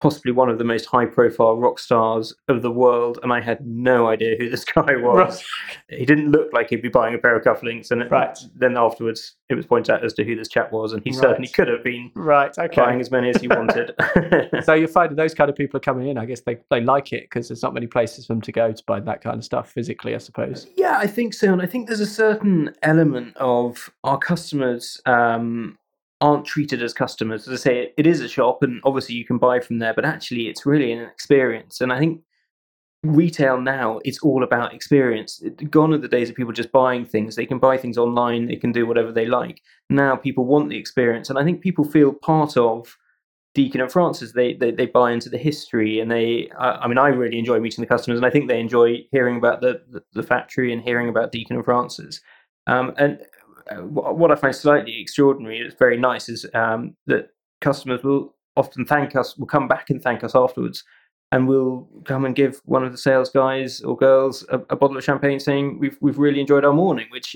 possibly 0.05 0.31
one 0.31 0.49
of 0.49 0.59
the 0.59 0.63
most 0.63 0.85
high 0.85 1.05
profile 1.05 1.57
rock 1.57 1.79
stars 1.79 2.31
of 2.47 2.61
the 2.61 2.69
world, 2.69 3.17
and 3.23 3.33
I 3.33 3.41
had 3.41 3.65
no 3.65 4.07
idea 4.07 4.35
who 4.37 4.49
this 4.49 4.63
guy 4.75 4.95
was. 4.97 5.43
Right. 5.89 5.99
He 5.99 6.05
didn't 6.05 6.31
look 6.31 6.53
like 6.53 6.69
he'd 6.69 6.83
be 6.83 6.89
buying 6.89 7.15
a 7.15 7.17
pair 7.17 7.35
of 7.35 7.43
cufflinks, 7.43 7.89
and 7.89 8.09
right. 8.11 8.37
then 8.55 8.77
afterwards 8.77 9.35
it 9.49 9.55
was 9.55 9.65
pointed 9.65 9.95
out 9.95 10.05
as 10.05 10.13
to 10.13 10.23
who 10.23 10.35
this 10.35 10.47
chap 10.47 10.71
was, 10.71 10.93
and 10.93 11.01
he 11.03 11.09
right. 11.09 11.19
certainly 11.19 11.47
could 11.47 11.67
have 11.67 11.83
been 11.83 12.11
right, 12.15 12.55
okay. 12.55 12.81
buying 12.81 12.99
as 12.99 13.09
many 13.09 13.29
as 13.29 13.37
he 13.37 13.47
wanted. 13.47 13.93
so 14.63 14.75
you're 14.75 14.87
finding 14.87 15.15
those 15.15 15.33
kind 15.33 15.49
of 15.49 15.55
people 15.55 15.77
are 15.77 15.81
coming 15.81 16.07
in. 16.07 16.19
I 16.19 16.25
guess 16.25 16.41
they, 16.41 16.57
they 16.69 16.81
like 16.81 17.11
it 17.11 17.23
because 17.23 17.47
there's 17.47 17.63
not 17.63 17.73
many 17.73 17.87
places 17.87 18.27
for 18.27 18.33
them 18.33 18.41
to 18.43 18.51
go 18.51 18.71
to 18.71 18.83
buy 18.85 18.99
that 18.99 19.21
kind 19.21 19.37
of 19.37 19.43
stuff 19.43 19.71
physically, 19.71 20.13
I 20.13 20.19
suppose. 20.19 20.67
Yeah, 20.75 20.97
I 20.99 21.07
think 21.07 21.33
so, 21.33 21.51
and 21.51 21.63
I 21.63 21.65
think 21.65 21.87
there's 21.87 21.99
a 21.99 22.05
certain 22.05 22.75
element 22.83 23.35
of 23.37 23.89
our 24.03 24.19
customers. 24.19 25.01
Um, 25.07 25.79
aren't 26.21 26.45
treated 26.45 26.81
as 26.81 26.93
customers. 26.93 27.47
As 27.47 27.61
I 27.61 27.63
say, 27.63 27.93
it 27.97 28.07
is 28.07 28.21
a 28.21 28.27
shop, 28.27 28.63
and 28.63 28.81
obviously 28.83 29.15
you 29.15 29.25
can 29.25 29.37
buy 29.37 29.59
from 29.59 29.79
there, 29.79 29.93
but 29.93 30.05
actually 30.05 30.47
it's 30.47 30.65
really 30.65 30.91
an 30.91 31.03
experience. 31.03 31.81
And 31.81 31.91
I 31.91 31.99
think 31.99 32.21
retail 33.03 33.61
now 33.61 33.99
it's 34.03 34.21
all 34.23 34.43
about 34.43 34.73
experience. 34.73 35.43
Gone 35.69 35.93
are 35.93 35.97
the 35.97 36.07
days 36.07 36.29
of 36.29 36.35
people 36.35 36.53
just 36.53 36.71
buying 36.71 37.05
things. 37.05 37.35
They 37.35 37.45
can 37.45 37.59
buy 37.59 37.77
things 37.77 37.97
online. 37.97 38.47
They 38.47 38.55
can 38.55 38.71
do 38.71 38.85
whatever 38.85 39.11
they 39.11 39.25
like. 39.25 39.61
Now 39.89 40.15
people 40.15 40.45
want 40.45 40.69
the 40.69 40.77
experience, 40.77 41.29
and 41.29 41.37
I 41.39 41.43
think 41.43 41.61
people 41.61 41.85
feel 41.85 42.13
part 42.13 42.57
of 42.57 42.97
Deakin 43.55 43.79
and 43.79 43.91
Francis, 43.91 44.33
they, 44.33 44.53
they 44.53 44.71
they 44.71 44.85
buy 44.85 45.13
into 45.13 45.29
the 45.29 45.37
history, 45.37 46.01
and 46.01 46.11
they. 46.11 46.49
I, 46.59 46.87
mean, 46.87 46.97
I 46.97 47.07
really 47.07 47.39
enjoy 47.39 47.59
meeting 47.61 47.81
the 47.81 47.87
customers, 47.87 48.19
and 48.19 48.25
I 48.25 48.29
think 48.29 48.49
they 48.49 48.59
enjoy 48.59 49.07
hearing 49.11 49.37
about 49.37 49.61
the 49.61 49.81
the, 49.89 50.03
the 50.13 50.23
factory 50.23 50.73
and 50.73 50.81
hearing 50.81 51.07
about 51.07 51.31
Deakin 51.31 51.55
and 51.55 51.65
Francis. 51.65 52.19
Um, 52.67 52.93
and 52.97 53.21
what 53.71 54.31
I 54.31 54.35
find 54.35 54.55
slightly 54.55 54.99
extraordinary, 55.01 55.59
it's 55.59 55.75
very 55.75 55.97
nice, 55.97 56.29
is 56.29 56.45
um, 56.53 56.95
that 57.07 57.29
customers 57.61 58.03
will 58.03 58.35
often 58.55 58.85
thank 58.85 59.15
us, 59.15 59.37
will 59.37 59.47
come 59.47 59.67
back 59.67 59.89
and 59.89 60.01
thank 60.01 60.23
us 60.23 60.35
afterwards, 60.35 60.83
and 61.31 61.47
we'll 61.47 61.87
come 62.05 62.25
and 62.25 62.35
give 62.35 62.61
one 62.65 62.83
of 62.83 62.91
the 62.91 62.97
sales 62.97 63.29
guys 63.29 63.81
or 63.81 63.97
girls 63.97 64.45
a, 64.49 64.59
a 64.69 64.75
bottle 64.75 64.97
of 64.97 65.03
champagne, 65.03 65.39
saying 65.39 65.79
we've 65.79 65.97
we've 65.99 66.19
really 66.19 66.39
enjoyed 66.39 66.65
our 66.65 66.73
morning, 66.73 67.07
which 67.09 67.35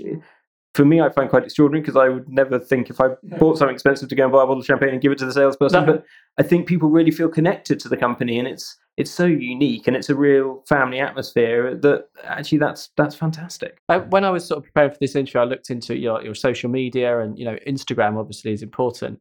for 0.75 0.85
me, 0.85 1.01
I 1.01 1.09
find 1.09 1.29
quite 1.29 1.43
extraordinary 1.43 1.81
because 1.81 1.95
I 1.95 2.09
would 2.09 2.29
never 2.29 2.59
think 2.59 2.89
if 2.89 3.01
I 3.01 3.09
bought 3.39 3.57
something 3.57 3.73
expensive 3.73 4.07
to 4.09 4.15
go 4.15 4.23
and 4.23 4.31
buy 4.31 4.43
a 4.43 4.45
bottle 4.45 4.59
of 4.59 4.65
champagne 4.65 4.89
and 4.89 5.01
give 5.01 5.11
it 5.11 5.17
to 5.19 5.25
the 5.25 5.33
salesperson. 5.33 5.85
No. 5.85 5.93
But 5.93 6.05
I 6.37 6.43
think 6.43 6.67
people 6.67 6.89
really 6.89 7.11
feel 7.11 7.29
connected 7.29 7.79
to 7.81 7.89
the 7.89 7.97
company, 7.97 8.37
and 8.37 8.47
it's 8.47 8.77
it's 8.97 9.09
so 9.09 9.25
unique 9.25 9.87
and 9.87 9.95
it's 9.95 10.09
a 10.09 10.15
real 10.15 10.61
family 10.67 10.99
atmosphere 10.99 11.73
that 11.73 12.09
actually 12.25 12.57
that's 12.57 12.89
that's 12.97 13.15
fantastic. 13.15 13.79
When 14.09 14.25
I 14.25 14.29
was 14.29 14.45
sort 14.45 14.57
of 14.57 14.65
preparing 14.65 14.91
for 14.91 14.97
this 14.99 15.15
interview, 15.15 15.41
I 15.41 15.45
looked 15.45 15.69
into 15.69 15.97
your 15.97 16.21
your 16.21 16.35
social 16.35 16.69
media 16.69 17.19
and 17.19 17.39
you 17.39 17.45
know 17.45 17.57
Instagram 17.65 18.19
obviously 18.19 18.51
is 18.51 18.61
important. 18.61 19.19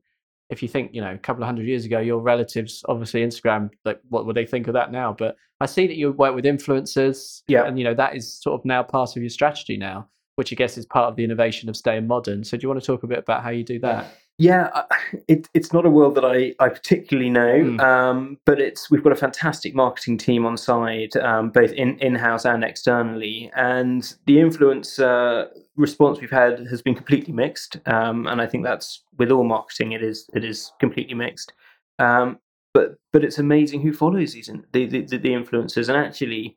If 0.51 0.63
you 0.63 0.69
think 0.69 0.95
you 0.95 1.01
know 1.01 1.15
a 1.15 1.19
couple 1.19 1.45
of 1.45 1.47
hundred 1.47 1.67
years 1.67 1.85
ago, 1.85 2.01
your 2.01 2.19
relatives 2.19 2.85
obviously 2.89 3.25
Instagram 3.25 3.71
like 3.85 4.01
what 4.09 4.27
would 4.27 4.37
they 4.37 4.47
think 4.47 4.67
of 4.67 4.75
that 4.75 4.93
now? 4.93 5.15
But 5.17 5.37
I 5.61 5.67
see 5.67 5.87
that 5.87 5.97
you 5.97 6.13
work 6.13 6.35
with 6.35 6.45
influencers, 6.45 7.43
yeah, 7.49 7.65
and 7.65 7.79
you 7.79 7.85
know 7.85 7.95
that 7.95 8.17
is 8.17 8.35
sort 8.35 8.61
of 8.61 8.65
now 8.67 8.83
part 8.83 9.17
of 9.17 9.23
your 9.23 9.31
strategy 9.31 9.77
now 9.77 10.09
which 10.39 10.53
I 10.53 10.55
guess 10.55 10.79
is 10.79 10.87
part 10.87 11.09
of 11.09 11.17
the 11.17 11.25
innovation 11.25 11.69
of 11.69 11.77
staying 11.77 12.07
modern. 12.07 12.45
So, 12.45 12.57
do 12.57 12.63
you 12.63 12.69
want 12.69 12.81
to 12.81 12.87
talk 12.87 13.03
a 13.03 13.09
bit 13.09 13.19
about 13.19 13.43
how 13.43 13.51
you 13.51 13.65
do 13.65 13.81
that? 13.81 14.15
Yeah, 14.39 14.85
it, 15.27 15.49
it's 15.53 15.73
not 15.73 15.85
a 15.85 15.91
world 15.91 16.15
that 16.15 16.25
I, 16.25 16.55
I 16.61 16.69
particularly 16.69 17.29
know, 17.29 17.55
mm. 17.55 17.81
um, 17.81 18.39
but 18.45 18.61
it's 18.61 18.89
we've 18.89 19.03
got 19.03 19.11
a 19.11 19.17
fantastic 19.17 19.75
marketing 19.75 20.17
team 20.17 20.47
on 20.47 20.57
side, 20.57 21.17
um, 21.17 21.51
both 21.51 21.73
in 21.73 21.99
in 21.99 22.15
house 22.15 22.47
and 22.47 22.63
externally, 22.63 23.51
and 23.57 24.15
the 24.27 24.39
influence 24.39 25.01
uh, 25.01 25.47
response 25.75 26.21
we've 26.21 26.31
had 26.31 26.61
has 26.69 26.83
been 26.83 26.95
completely 26.95 27.35
mixed, 27.35 27.81
um, 27.87 28.29
and 28.29 28.41
I 28.41 28.47
think 28.47 28.63
that's 28.63 29.03
with 29.19 29.33
all 29.33 29.43
marketing 29.43 29.91
it 29.91 30.05
is 30.05 30.31
it 30.35 30.45
is 30.45 30.71
completely 30.79 31.15
mixed. 31.15 31.53
Um, 31.99 32.39
but 32.73 32.95
but 33.13 33.25
it's 33.25 33.39
amazing 33.39 33.81
who 33.81 33.93
follows 33.93 34.35
these 34.35 34.49
the 34.73 34.87
the, 34.87 35.01
the 35.03 35.31
influencers, 35.31 35.89
and 35.89 35.99
actually 35.99 36.57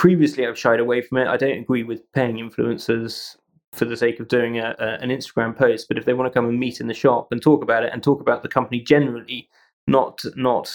previously 0.00 0.46
I've 0.46 0.58
shied 0.58 0.80
away 0.80 1.02
from 1.02 1.18
it. 1.18 1.28
I 1.28 1.36
don't 1.36 1.58
agree 1.58 1.82
with 1.82 2.10
paying 2.14 2.36
influencers 2.36 3.36
for 3.74 3.84
the 3.84 3.98
sake 3.98 4.18
of 4.18 4.28
doing 4.28 4.58
a, 4.58 4.74
a, 4.78 5.02
an 5.02 5.10
Instagram 5.10 5.54
post, 5.54 5.88
but 5.88 5.98
if 5.98 6.06
they 6.06 6.14
want 6.14 6.32
to 6.32 6.34
come 6.34 6.48
and 6.48 6.58
meet 6.58 6.80
in 6.80 6.86
the 6.86 6.94
shop 6.94 7.28
and 7.30 7.42
talk 7.42 7.62
about 7.62 7.84
it 7.84 7.92
and 7.92 8.02
talk 8.02 8.22
about 8.22 8.42
the 8.42 8.48
company 8.48 8.80
generally, 8.80 9.46
not 9.86 10.22
not 10.36 10.74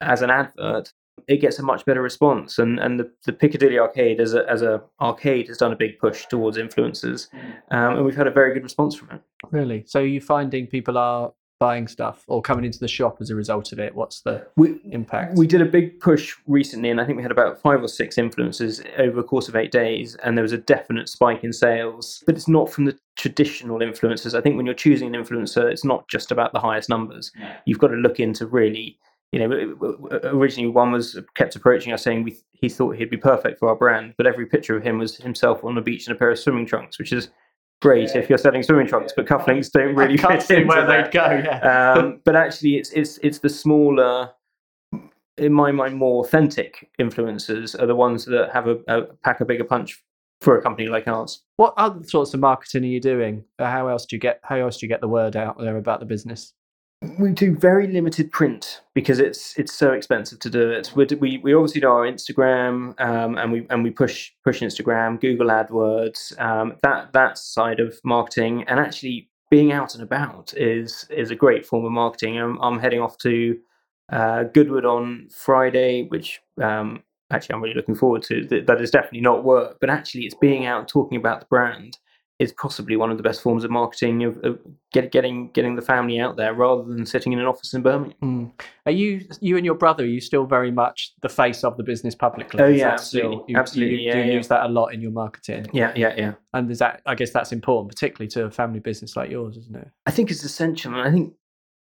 as 0.00 0.20
an 0.20 0.30
advert, 0.30 0.92
it 1.28 1.36
gets 1.36 1.60
a 1.60 1.62
much 1.62 1.84
better 1.84 2.02
response. 2.02 2.58
And 2.58 2.80
and 2.80 2.98
the, 2.98 3.12
the 3.24 3.32
Piccadilly 3.32 3.78
Arcade 3.78 4.20
as 4.20 4.34
a 4.34 4.44
as 4.50 4.62
a 4.62 4.82
arcade 5.00 5.46
has 5.46 5.58
done 5.58 5.72
a 5.72 5.76
big 5.76 6.00
push 6.00 6.26
towards 6.26 6.58
influencers, 6.58 7.28
um, 7.70 7.98
and 7.98 8.04
we've 8.04 8.16
had 8.16 8.26
a 8.26 8.32
very 8.32 8.52
good 8.52 8.64
response 8.64 8.96
from 8.96 9.10
it. 9.12 9.20
Really? 9.52 9.84
So 9.86 10.00
you're 10.00 10.20
finding 10.20 10.66
people 10.66 10.98
are 10.98 11.32
buying 11.60 11.86
stuff 11.86 12.24
or 12.26 12.42
coming 12.42 12.64
into 12.64 12.80
the 12.80 12.88
shop 12.88 13.18
as 13.20 13.30
a 13.30 13.34
result 13.36 13.70
of 13.70 13.78
it? 13.78 13.94
What's 13.94 14.22
the 14.22 14.46
we, 14.56 14.80
impact? 14.90 15.36
We 15.36 15.46
did 15.46 15.60
a 15.60 15.66
big 15.66 16.00
push 16.00 16.34
recently, 16.46 16.90
and 16.90 17.00
I 17.00 17.04
think 17.04 17.16
we 17.16 17.22
had 17.22 17.30
about 17.30 17.60
five 17.60 17.82
or 17.82 17.88
six 17.88 18.16
influencers 18.16 18.84
over 18.98 19.14
the 19.14 19.22
course 19.22 19.46
of 19.46 19.54
eight 19.54 19.70
days, 19.70 20.16
and 20.16 20.36
there 20.36 20.42
was 20.42 20.52
a 20.52 20.58
definite 20.58 21.08
spike 21.08 21.44
in 21.44 21.52
sales. 21.52 22.24
But 22.26 22.34
it's 22.34 22.48
not 22.48 22.72
from 22.72 22.86
the 22.86 22.98
traditional 23.16 23.78
influencers. 23.78 24.36
I 24.36 24.40
think 24.40 24.56
when 24.56 24.66
you're 24.66 24.74
choosing 24.74 25.14
an 25.14 25.22
influencer, 25.22 25.70
it's 25.70 25.84
not 25.84 26.08
just 26.08 26.32
about 26.32 26.52
the 26.52 26.60
highest 26.60 26.88
numbers. 26.88 27.30
You've 27.66 27.78
got 27.78 27.88
to 27.88 27.96
look 27.96 28.18
into 28.18 28.46
really. 28.46 28.98
You 29.32 29.38
know, 29.38 30.00
originally 30.24 30.68
one 30.68 30.90
was 30.90 31.16
kept 31.36 31.54
approaching 31.54 31.92
us 31.92 32.02
saying 32.02 32.24
we, 32.24 32.36
he 32.50 32.68
thought 32.68 32.96
he'd 32.96 33.10
be 33.10 33.16
perfect 33.16 33.60
for 33.60 33.68
our 33.68 33.76
brand, 33.76 34.14
but 34.16 34.26
every 34.26 34.44
picture 34.44 34.76
of 34.76 34.82
him 34.82 34.98
was 34.98 35.18
himself 35.18 35.62
on 35.62 35.76
the 35.76 35.80
beach 35.80 36.08
in 36.08 36.12
a 36.12 36.16
pair 36.16 36.32
of 36.32 36.38
swimming 36.40 36.66
trunks, 36.66 36.98
which 36.98 37.12
is 37.12 37.28
great 37.80 38.10
yeah. 38.10 38.18
if 38.18 38.28
you're 38.28 38.38
selling 38.38 38.62
swimming 38.62 38.86
trunks, 38.86 39.12
but 39.14 39.26
cufflinks 39.26 39.70
don't 39.70 39.94
really 39.94 40.16
fit 40.18 40.50
in 40.50 40.66
where 40.66 40.86
they'd 40.86 41.10
go. 41.10 41.42
Yeah. 41.44 41.94
Um, 41.94 42.20
but 42.24 42.36
actually, 42.36 42.76
it's 42.76 42.90
it's 42.90 43.18
it's 43.18 43.38
the 43.38 43.48
smaller, 43.48 44.30
in 45.36 45.52
my 45.52 45.72
mind, 45.72 45.96
more 45.96 46.24
authentic 46.24 46.90
influencers 47.00 47.80
are 47.80 47.86
the 47.86 47.96
ones 47.96 48.24
that 48.26 48.50
have 48.52 48.66
a, 48.66 48.78
a 48.88 49.02
pack 49.24 49.40
a 49.40 49.44
bigger 49.44 49.64
punch 49.64 50.02
for 50.40 50.56
a 50.56 50.62
company 50.62 50.88
like 50.88 51.06
ours. 51.06 51.42
What 51.56 51.74
other 51.76 52.02
sorts 52.04 52.32
of 52.34 52.40
marketing 52.40 52.84
are 52.84 52.88
you 52.88 53.00
doing? 53.00 53.44
How 53.58 53.88
else 53.88 54.06
do 54.06 54.16
you 54.16 54.20
get 54.20 54.40
how 54.42 54.56
else 54.56 54.78
do 54.78 54.86
you 54.86 54.88
get 54.88 55.00
the 55.00 55.08
word 55.08 55.36
out 55.36 55.58
there 55.58 55.76
about 55.76 56.00
the 56.00 56.06
business? 56.06 56.54
We 57.18 57.32
do 57.32 57.56
very 57.56 57.86
limited 57.86 58.30
print 58.30 58.82
because 58.94 59.18
it's 59.20 59.58
it's 59.58 59.72
so 59.72 59.92
expensive 59.92 60.38
to 60.40 60.50
do 60.50 60.70
it. 60.70 60.92
We 60.94 61.06
we, 61.18 61.38
we 61.38 61.54
obviously 61.54 61.80
do 61.80 61.88
our 61.88 62.06
Instagram 62.06 63.00
um, 63.00 63.38
and 63.38 63.52
we 63.52 63.66
and 63.70 63.82
we 63.82 63.90
push 63.90 64.32
push 64.44 64.60
Instagram, 64.60 65.20
Google 65.20 65.48
AdWords, 65.48 66.38
um, 66.38 66.76
that 66.82 67.12
that 67.14 67.38
side 67.38 67.80
of 67.80 67.98
marketing, 68.04 68.64
and 68.64 68.78
actually 68.78 69.30
being 69.50 69.72
out 69.72 69.94
and 69.94 70.02
about 70.02 70.52
is 70.56 71.06
is 71.10 71.30
a 71.30 71.34
great 71.34 71.64
form 71.64 71.86
of 71.86 71.92
marketing. 71.92 72.38
I'm, 72.38 72.60
I'm 72.60 72.78
heading 72.78 73.00
off 73.00 73.16
to 73.18 73.58
uh, 74.12 74.44
Goodwood 74.44 74.84
on 74.84 75.28
Friday, 75.30 76.06
which 76.08 76.40
um, 76.60 77.02
actually 77.30 77.54
I'm 77.54 77.62
really 77.62 77.76
looking 77.76 77.94
forward 77.94 78.22
to. 78.24 78.44
That 78.66 78.80
is 78.80 78.90
definitely 78.90 79.22
not 79.22 79.42
work, 79.42 79.78
but 79.80 79.88
actually 79.88 80.24
it's 80.24 80.34
being 80.34 80.66
out 80.66 80.86
talking 80.86 81.16
about 81.16 81.40
the 81.40 81.46
brand 81.46 81.96
is 82.40 82.52
possibly 82.54 82.96
one 82.96 83.10
of 83.10 83.18
the 83.18 83.22
best 83.22 83.42
forms 83.42 83.64
of 83.64 83.70
marketing 83.70 84.24
of, 84.24 84.42
of 84.42 84.58
get, 84.92 85.12
getting 85.12 85.50
getting 85.52 85.76
the 85.76 85.82
family 85.82 86.18
out 86.18 86.36
there 86.36 86.54
rather 86.54 86.82
than 86.82 87.04
sitting 87.04 87.34
in 87.34 87.38
an 87.38 87.44
office 87.44 87.74
in 87.74 87.82
Birmingham. 87.82 88.16
Mm. 88.22 88.52
Are 88.86 88.92
you 88.92 89.20
you 89.40 89.56
and 89.58 89.64
your 89.64 89.74
brother? 89.74 90.04
Are 90.04 90.06
you 90.06 90.22
still 90.22 90.46
very 90.46 90.70
much 90.70 91.12
the 91.20 91.28
face 91.28 91.62
of 91.62 91.76
the 91.76 91.84
business 91.84 92.14
publicly? 92.14 92.60
Oh 92.60 92.66
yeah, 92.66 92.88
absolutely, 92.88 93.36
still, 93.36 93.44
you, 93.46 93.56
absolutely. 93.56 93.96
You, 93.96 94.06
yeah, 94.06 94.12
do 94.14 94.18
you 94.20 94.24
yeah. 94.24 94.32
use 94.32 94.48
that 94.48 94.64
a 94.64 94.68
lot 94.68 94.88
in 94.94 95.02
your 95.02 95.12
marketing? 95.12 95.66
Yeah, 95.72 95.92
yeah, 95.94 96.14
yeah. 96.16 96.32
And 96.54 96.70
is 96.70 96.78
that 96.78 97.02
I 97.04 97.14
guess 97.14 97.30
that's 97.30 97.52
important, 97.52 97.94
particularly 97.94 98.28
to 98.30 98.44
a 98.44 98.50
family 98.50 98.80
business 98.80 99.16
like 99.16 99.30
yours, 99.30 99.58
isn't 99.58 99.76
it? 99.76 99.88
I 100.06 100.10
think 100.10 100.30
it's 100.30 100.42
essential, 100.42 100.94
and 100.94 101.02
I 101.02 101.10
think 101.12 101.34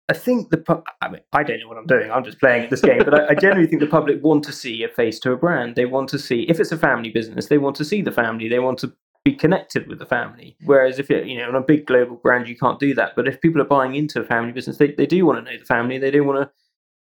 I 0.08 0.14
think 0.14 0.50
the 0.50 0.82
I 1.00 1.10
mean 1.10 1.20
I 1.32 1.44
don't 1.44 1.60
know 1.60 1.68
what 1.68 1.78
I'm 1.78 1.86
doing. 1.86 2.10
I'm 2.10 2.24
just 2.24 2.40
playing 2.40 2.70
this 2.70 2.80
game, 2.80 2.98
but 3.04 3.14
I, 3.14 3.28
I, 3.28 3.34
generally 3.34 3.68
think 3.68 3.80
the 3.80 3.86
public 3.86 4.20
want 4.20 4.42
to 4.44 4.52
see 4.52 4.82
a 4.82 4.88
face 4.88 5.20
to 5.20 5.30
a 5.30 5.36
brand. 5.36 5.76
They 5.76 5.86
want 5.86 6.08
to 6.08 6.18
see 6.18 6.42
if 6.48 6.58
it's 6.58 6.72
a 6.72 6.76
family 6.76 7.10
business, 7.10 7.46
they 7.46 7.58
want 7.58 7.76
to 7.76 7.84
see 7.84 8.02
the 8.02 8.10
family. 8.10 8.48
They 8.48 8.58
want 8.58 8.78
to 8.80 8.92
be 9.24 9.34
connected 9.34 9.86
with 9.86 9.98
the 9.98 10.06
family. 10.06 10.56
Whereas 10.64 10.98
if 10.98 11.10
you're, 11.10 11.24
you 11.24 11.38
know, 11.38 11.48
on 11.48 11.56
a 11.56 11.60
big 11.60 11.86
global 11.86 12.16
brand, 12.16 12.48
you 12.48 12.56
can't 12.56 12.80
do 12.80 12.94
that. 12.94 13.14
But 13.16 13.28
if 13.28 13.40
people 13.40 13.60
are 13.60 13.66
buying 13.66 13.94
into 13.94 14.20
a 14.20 14.24
family 14.24 14.52
business, 14.52 14.78
they, 14.78 14.92
they 14.92 15.06
do 15.06 15.26
want 15.26 15.44
to 15.44 15.50
know 15.50 15.58
the 15.58 15.64
family. 15.64 15.98
They 15.98 16.10
do 16.10 16.24
want 16.24 16.50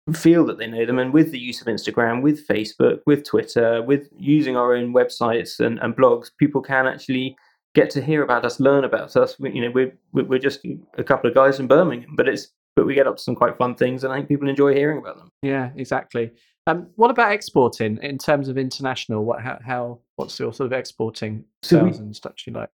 to 0.07 0.13
feel 0.13 0.45
that 0.45 0.57
they 0.57 0.67
know 0.67 0.85
them. 0.85 0.99
And 0.99 1.13
with 1.13 1.31
the 1.31 1.39
use 1.39 1.61
of 1.61 1.67
Instagram, 1.67 2.21
with 2.21 2.45
Facebook, 2.47 2.99
with 3.05 3.23
Twitter, 3.23 3.81
with 3.81 4.09
using 4.17 4.57
our 4.57 4.75
own 4.75 4.93
websites 4.93 5.59
and, 5.59 5.79
and 5.79 5.95
blogs, 5.95 6.31
people 6.37 6.61
can 6.61 6.85
actually 6.87 7.37
get 7.73 7.89
to 7.91 8.01
hear 8.01 8.23
about 8.23 8.43
us, 8.43 8.59
learn 8.59 8.83
about 8.83 9.15
us. 9.15 9.39
We, 9.39 9.53
you 9.53 9.61
know, 9.61 9.71
we're 9.71 9.93
we're 10.11 10.39
just 10.39 10.65
a 10.97 11.03
couple 11.03 11.29
of 11.29 11.35
guys 11.35 11.59
in 11.59 11.67
Birmingham, 11.67 12.15
but 12.15 12.27
it's 12.27 12.49
but 12.75 12.85
we 12.85 12.93
get 12.93 13.07
up 13.07 13.17
to 13.17 13.23
some 13.23 13.35
quite 13.35 13.57
fun 13.57 13.75
things, 13.75 14.03
and 14.03 14.13
I 14.13 14.17
think 14.17 14.29
people 14.29 14.49
enjoy 14.49 14.73
hearing 14.73 14.97
about 14.97 15.17
them. 15.17 15.29
Yeah, 15.41 15.71
exactly. 15.75 16.31
Um, 16.67 16.87
what 16.95 17.11
about 17.11 17.31
exporting 17.31 17.97
in 18.01 18.17
terms 18.17 18.47
of 18.47 18.57
international? 18.57 19.25
What 19.25 19.41
how, 19.41 19.59
how 19.65 19.99
what's 20.21 20.39
your 20.39 20.53
sort 20.53 20.71
of 20.71 20.73
exporting 20.73 21.43
sales 21.63 21.95
so 21.95 22.01
we, 22.01 22.05
and 22.05 22.15
stuff 22.15 22.33
you 22.45 22.53
like? 22.53 22.69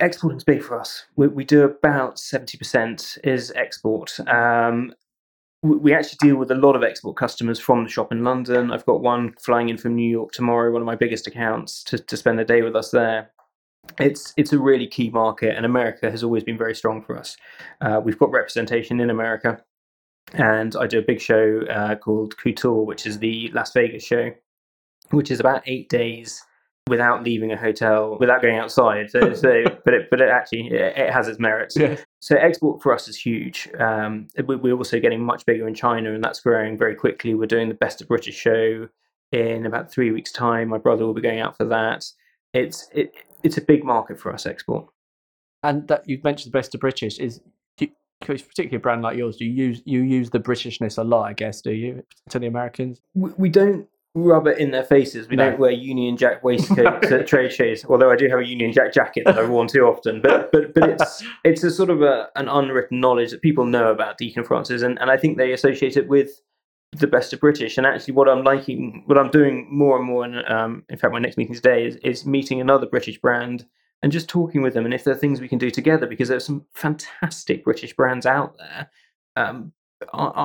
Exporting's 0.00 0.44
big 0.44 0.62
for 0.62 0.80
us. 0.80 1.04
We, 1.16 1.28
we 1.28 1.44
do 1.44 1.62
about 1.62 2.18
seventy 2.18 2.56
percent 2.56 3.18
is 3.24 3.52
export. 3.56 4.18
Um, 4.28 4.94
we, 5.62 5.76
we 5.76 5.94
actually 5.94 6.18
deal 6.20 6.36
with 6.36 6.50
a 6.50 6.56
lot 6.56 6.76
of 6.76 6.82
export 6.82 7.16
customers 7.16 7.58
from 7.58 7.84
the 7.84 7.90
shop 7.90 8.12
in 8.12 8.24
London. 8.24 8.70
I've 8.70 8.86
got 8.86 9.02
one 9.02 9.34
flying 9.40 9.68
in 9.68 9.76
from 9.76 9.94
New 9.94 10.08
York 10.08 10.32
tomorrow, 10.32 10.72
one 10.72 10.82
of 10.82 10.86
my 10.86 10.96
biggest 10.96 11.26
accounts, 11.26 11.82
to, 11.84 11.98
to 11.98 12.16
spend 12.16 12.38
the 12.38 12.44
day 12.44 12.62
with 12.62 12.76
us 12.76 12.90
there 12.90 13.30
it's 13.98 14.32
it's 14.36 14.52
a 14.52 14.58
really 14.58 14.86
key 14.86 15.10
market, 15.10 15.56
and 15.56 15.66
America 15.66 16.10
has 16.10 16.22
always 16.22 16.44
been 16.44 16.58
very 16.58 16.74
strong 16.74 17.02
for 17.02 17.18
us. 17.18 17.36
Uh, 17.80 18.00
we've 18.02 18.18
got 18.18 18.30
representation 18.30 19.00
in 19.00 19.10
America, 19.10 19.62
and 20.32 20.74
I 20.76 20.86
do 20.86 20.98
a 20.98 21.02
big 21.02 21.20
show 21.20 21.60
uh, 21.70 21.94
called 21.96 22.36
Couture, 22.36 22.84
which 22.84 23.06
is 23.06 23.18
the 23.18 23.50
Las 23.52 23.72
Vegas 23.72 24.04
show, 24.04 24.30
which 25.10 25.30
is 25.30 25.40
about 25.40 25.62
eight 25.66 25.88
days 25.88 26.42
without 26.88 27.24
leaving 27.24 27.52
a 27.52 27.56
hotel, 27.56 28.16
without 28.20 28.42
going 28.42 28.58
outside. 28.58 29.10
So, 29.10 29.32
so 29.34 29.64
but 29.84 29.94
it, 29.94 30.10
but 30.10 30.20
it 30.20 30.28
actually 30.28 30.68
it, 30.68 30.96
it 30.96 31.12
has 31.12 31.28
its 31.28 31.38
merits. 31.38 31.76
Yeah. 31.76 31.96
So 32.20 32.36
export 32.36 32.82
for 32.82 32.92
us 32.92 33.08
is 33.08 33.16
huge. 33.16 33.68
Um, 33.78 34.28
we, 34.46 34.70
are 34.70 34.76
also 34.76 35.00
getting 35.00 35.24
much 35.24 35.46
bigger 35.46 35.66
in 35.66 35.74
China, 35.74 36.12
and 36.12 36.22
that's 36.22 36.40
growing 36.40 36.76
very 36.76 36.94
quickly. 36.94 37.34
We're 37.34 37.46
doing 37.46 37.68
the 37.68 37.74
Best 37.74 38.00
of 38.00 38.08
British 38.08 38.36
show 38.36 38.88
in 39.32 39.66
about 39.66 39.90
three 39.90 40.10
weeks' 40.10 40.32
time. 40.32 40.68
My 40.68 40.78
brother 40.78 41.06
will 41.06 41.14
be 41.14 41.22
going 41.22 41.40
out 41.40 41.56
for 41.56 41.64
that. 41.66 42.04
It's 42.52 42.88
it, 42.92 43.14
it's 43.42 43.56
a 43.56 43.62
big 43.62 43.84
market 43.84 44.20
for 44.20 44.32
us 44.32 44.46
export. 44.46 44.86
And 45.62 45.88
that 45.88 46.06
you've 46.06 46.24
mentioned 46.24 46.52
the 46.52 46.58
Best 46.58 46.74
of 46.74 46.80
British 46.80 47.18
is 47.18 47.40
particularly 48.20 48.76
a 48.76 48.80
brand 48.80 49.02
like 49.02 49.16
yours, 49.16 49.36
do 49.36 49.44
you 49.44 49.52
use 49.52 49.82
you 49.84 50.00
use 50.00 50.30
the 50.30 50.40
Britishness 50.40 50.98
a 50.98 51.04
lot? 51.04 51.24
I 51.24 51.32
guess 51.32 51.60
do 51.60 51.72
you 51.72 52.02
to 52.30 52.38
the 52.38 52.46
Americans? 52.46 53.00
We, 53.14 53.30
we 53.36 53.48
don't 53.48 53.88
rub 54.14 54.46
it 54.46 54.58
in 54.58 54.70
their 54.70 54.84
faces. 54.84 55.28
We 55.28 55.36
No. 55.36 55.50
don't 55.50 55.58
wear 55.58 55.72
Union 55.72 56.16
Jack 56.16 56.42
waistcoats 56.44 57.06
at 57.10 57.26
trade 57.26 57.52
shows, 57.52 57.84
although 57.84 58.10
I 58.10 58.16
do 58.16 58.28
have 58.28 58.38
a 58.38 58.46
Union 58.46 58.72
Jack 58.72 58.92
jacket 58.92 59.24
that 59.26 59.36
I've 59.38 59.50
worn 59.50 59.66
too 59.68 59.82
often. 59.86 60.20
But 60.22 60.52
but 60.52 60.72
but 60.74 60.88
it's 60.90 61.24
it's 61.44 61.64
a 61.64 61.70
sort 61.70 61.90
of 61.90 62.02
a, 62.02 62.28
an 62.36 62.48
unwritten 62.48 63.00
knowledge 63.00 63.30
that 63.32 63.42
people 63.42 63.66
know 63.66 63.90
about 63.90 64.18
Deakin 64.18 64.44
Francis, 64.44 64.82
and, 64.82 65.00
and 65.00 65.10
I 65.10 65.16
think 65.16 65.36
they 65.36 65.52
associate 65.52 65.96
it 65.96 66.08
with 66.08 66.40
the 66.92 67.08
best 67.08 67.32
of 67.32 67.40
British. 67.40 67.76
And 67.76 67.86
actually, 67.86 68.14
what 68.14 68.28
I'm 68.28 68.44
liking, 68.44 69.02
what 69.06 69.18
I'm 69.18 69.30
doing 69.30 69.66
more 69.70 69.96
and 69.96 70.06
more, 70.06 70.24
and 70.24 70.46
um, 70.48 70.84
in 70.88 70.96
fact, 70.96 71.12
my 71.12 71.18
next 71.18 71.36
meeting 71.36 71.54
today 71.54 71.84
is, 71.86 71.96
is 71.96 72.24
meeting 72.24 72.60
another 72.60 72.86
British 72.86 73.20
brand 73.20 73.66
and 74.02 74.12
just 74.12 74.28
talking 74.28 74.62
with 74.62 74.74
them, 74.74 74.84
and 74.84 74.94
if 74.94 75.02
there 75.02 75.14
are 75.14 75.18
things 75.18 75.40
we 75.40 75.48
can 75.48 75.58
do 75.58 75.70
together, 75.70 76.06
because 76.06 76.28
there's 76.28 76.44
some 76.44 76.64
fantastic 76.74 77.64
British 77.64 77.96
brands 77.96 78.26
out 78.26 78.56
there. 78.58 78.90
Um, 79.34 79.72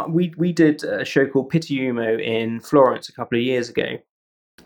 We 0.10 0.34
we 0.38 0.54
did 0.54 0.84
a 0.84 1.06
show 1.06 1.26
called 1.28 1.52
Pitti 1.52 1.80
Uomo 1.80 2.22
in 2.22 2.60
Florence 2.60 3.10
a 3.10 3.14
couple 3.14 3.38
of 3.38 3.44
years 3.44 3.70
ago, 3.70 3.98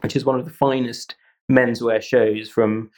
which 0.02 0.16
is 0.16 0.26
one 0.26 0.40
of 0.40 0.46
the 0.46 0.52
finest 0.52 1.16
menswear 1.52 2.02
shows 2.02 2.50
from 2.50 2.90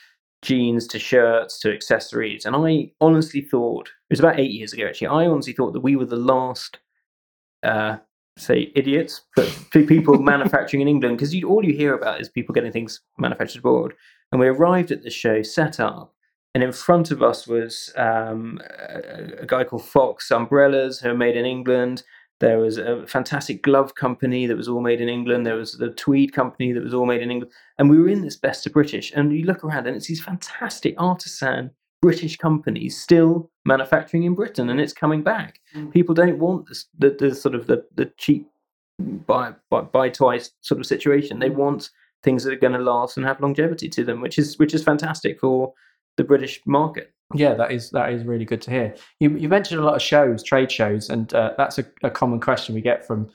jeans 0.41 0.87
to 0.87 0.99
shirts 0.99 1.59
to 1.59 1.73
accessories. 1.73 2.45
And 2.45 2.55
I 2.55 2.91
honestly 3.01 3.41
thought 3.41 3.87
it 3.87 4.13
was 4.13 4.19
about 4.19 4.39
eight 4.39 4.51
years 4.51 4.73
ago. 4.73 4.85
Actually, 4.85 5.07
I 5.07 5.25
honestly 5.25 5.53
thought 5.53 5.73
that 5.73 5.81
we 5.81 5.95
were 5.95 6.05
the 6.05 6.15
last, 6.15 6.79
uh, 7.63 7.97
say, 8.37 8.71
idiots, 8.75 9.21
but 9.35 9.51
people 9.71 10.19
manufacturing 10.21 10.81
in 10.81 10.87
England 10.87 11.17
because 11.17 11.35
all 11.43 11.65
you 11.65 11.73
hear 11.73 11.95
about 11.95 12.21
is 12.21 12.29
people 12.29 12.53
getting 12.53 12.71
things 12.71 13.01
manufactured 13.17 13.59
abroad. 13.59 13.93
And 14.31 14.39
we 14.39 14.47
arrived 14.47 14.91
at 14.91 15.03
the 15.03 15.09
show, 15.09 15.41
set 15.41 15.79
up, 15.79 16.14
and 16.55 16.63
in 16.63 16.71
front 16.71 17.11
of 17.11 17.21
us 17.21 17.45
was 17.45 17.91
um, 17.97 18.61
a, 18.89 19.41
a 19.41 19.45
guy 19.45 19.65
called 19.65 19.83
Fox 19.83 20.31
Umbrellas, 20.31 21.01
who 21.01 21.09
are 21.09 21.13
made 21.13 21.35
in 21.35 21.45
England. 21.45 22.01
There 22.39 22.59
was 22.59 22.77
a 22.77 23.05
fantastic 23.07 23.61
glove 23.61 23.95
company 23.95 24.47
that 24.47 24.55
was 24.55 24.69
all 24.69 24.79
made 24.79 25.01
in 25.01 25.09
England. 25.09 25.45
There 25.45 25.57
was 25.57 25.73
the 25.73 25.89
Tweed 25.89 26.31
company 26.31 26.71
that 26.71 26.81
was 26.81 26.93
all 26.93 27.05
made 27.05 27.21
in 27.21 27.29
England. 27.29 27.51
And 27.77 27.89
we 27.89 27.99
were 27.99 28.07
in 28.07 28.21
this 28.21 28.37
Best 28.37 28.65
of 28.65 28.71
British. 28.71 29.11
And 29.13 29.37
you 29.37 29.43
look 29.43 29.65
around 29.65 29.85
and 29.85 29.97
it's 29.97 30.07
these 30.07 30.23
fantastic 30.23 30.95
artisan 30.97 31.71
British 32.01 32.37
companies 32.37 32.97
still 32.97 33.51
manufacturing 33.65 34.23
in 34.23 34.33
Britain 34.33 34.69
and 34.69 34.79
it's 34.79 34.93
coming 34.93 35.23
back. 35.23 35.59
Mm. 35.75 35.91
People 35.91 36.15
don't 36.15 36.39
want 36.39 36.69
this, 36.69 36.85
the, 36.97 37.09
the 37.09 37.35
sort 37.35 37.55
of 37.55 37.67
the, 37.67 37.83
the 37.95 38.05
cheap 38.17 38.47
buy, 39.27 39.53
buy, 39.69 39.81
buy 39.81 40.07
twice 40.07 40.51
sort 40.61 40.79
of 40.79 40.85
situation. 40.85 41.39
They 41.39 41.49
want 41.49 41.89
things 42.23 42.45
that 42.45 42.53
are 42.53 42.57
going 42.57 42.73
to 42.73 42.79
last 42.79 43.17
and 43.17 43.25
have 43.25 43.41
longevity 43.41 43.89
to 43.89 44.05
them, 44.05 44.21
which 44.21 44.39
is 44.39 44.57
which 44.57 44.73
is 44.73 44.83
fantastic 44.83 45.39
for 45.39 45.73
the 46.17 46.23
British 46.23 46.61
market. 46.65 47.11
Yeah, 47.33 47.55
that 47.55 47.71
is 47.71 47.89
that 47.91 48.11
is 48.11 48.23
really 48.23 48.45
good 48.45 48.61
to 48.63 48.71
hear. 48.71 48.95
You, 49.19 49.35
you 49.35 49.49
mentioned 49.49 49.81
a 49.81 49.83
lot 49.83 49.95
of 49.95 50.01
shows, 50.01 50.43
trade 50.43 50.71
shows, 50.71 51.09
and 51.09 51.33
uh, 51.33 51.53
that's 51.57 51.79
a, 51.79 51.85
a 52.03 52.09
common 52.09 52.39
question 52.39 52.75
we 52.75 52.81
get 52.81 53.05
from 53.05 53.29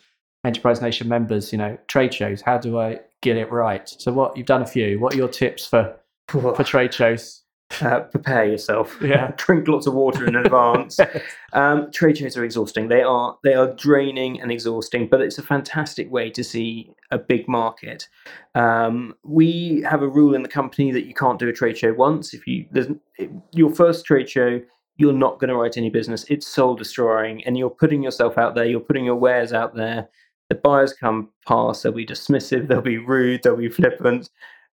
Enterprise 0.44 0.80
Nation 0.80 1.08
members. 1.08 1.50
You 1.50 1.58
know, 1.58 1.76
trade 1.88 2.14
shows. 2.14 2.40
How 2.40 2.56
do 2.56 2.78
I 2.78 3.00
get 3.20 3.36
it 3.36 3.50
right? 3.50 3.88
So, 3.88 4.12
what 4.12 4.36
you've 4.36 4.46
done 4.46 4.62
a 4.62 4.66
few. 4.66 5.00
What 5.00 5.14
are 5.14 5.16
your 5.16 5.28
tips 5.28 5.66
for 5.66 5.96
for 6.28 6.62
trade 6.62 6.94
shows? 6.94 7.42
Uh, 7.80 8.00
prepare 8.00 8.46
yourself. 8.46 8.98
Yeah. 9.00 9.32
Drink 9.36 9.68
lots 9.68 9.86
of 9.86 9.94
water 9.94 10.26
in 10.26 10.34
advance. 10.34 10.98
um, 11.52 11.90
trade 11.92 12.18
shows 12.18 12.36
are 12.36 12.44
exhausting. 12.44 12.88
They 12.88 13.02
are 13.02 13.38
they 13.44 13.54
are 13.54 13.72
draining 13.74 14.40
and 14.40 14.50
exhausting, 14.50 15.08
but 15.08 15.20
it's 15.20 15.38
a 15.38 15.42
fantastic 15.42 16.10
way 16.10 16.30
to 16.30 16.42
see 16.42 16.90
a 17.10 17.18
big 17.18 17.48
market. 17.48 18.08
Um, 18.54 19.14
we 19.24 19.84
have 19.88 20.02
a 20.02 20.08
rule 20.08 20.34
in 20.34 20.42
the 20.42 20.48
company 20.48 20.90
that 20.90 21.06
you 21.06 21.14
can't 21.14 21.38
do 21.38 21.48
a 21.48 21.52
trade 21.52 21.78
show 21.78 21.92
once. 21.92 22.34
If 22.34 22.46
you 22.46 22.66
there's 22.72 22.88
it, 23.18 23.30
your 23.52 23.72
first 23.72 24.04
trade 24.04 24.28
show, 24.28 24.60
you're 24.96 25.12
not 25.12 25.38
going 25.38 25.48
to 25.48 25.56
write 25.56 25.76
any 25.76 25.90
business. 25.90 26.24
It's 26.28 26.46
soul 26.46 26.74
destroying, 26.74 27.44
and 27.44 27.56
you're 27.56 27.70
putting 27.70 28.02
yourself 28.02 28.36
out 28.36 28.54
there. 28.54 28.66
You're 28.66 28.80
putting 28.80 29.04
your 29.04 29.16
wares 29.16 29.52
out 29.52 29.74
there. 29.74 30.08
The 30.48 30.56
buyers 30.56 30.92
come 30.92 31.30
past. 31.46 31.84
They'll 31.84 31.92
be 31.92 32.04
dismissive. 32.04 32.66
They'll 32.66 32.82
be 32.82 32.98
rude. 32.98 33.44
They'll 33.44 33.56
be 33.56 33.68
flippant. 33.68 34.28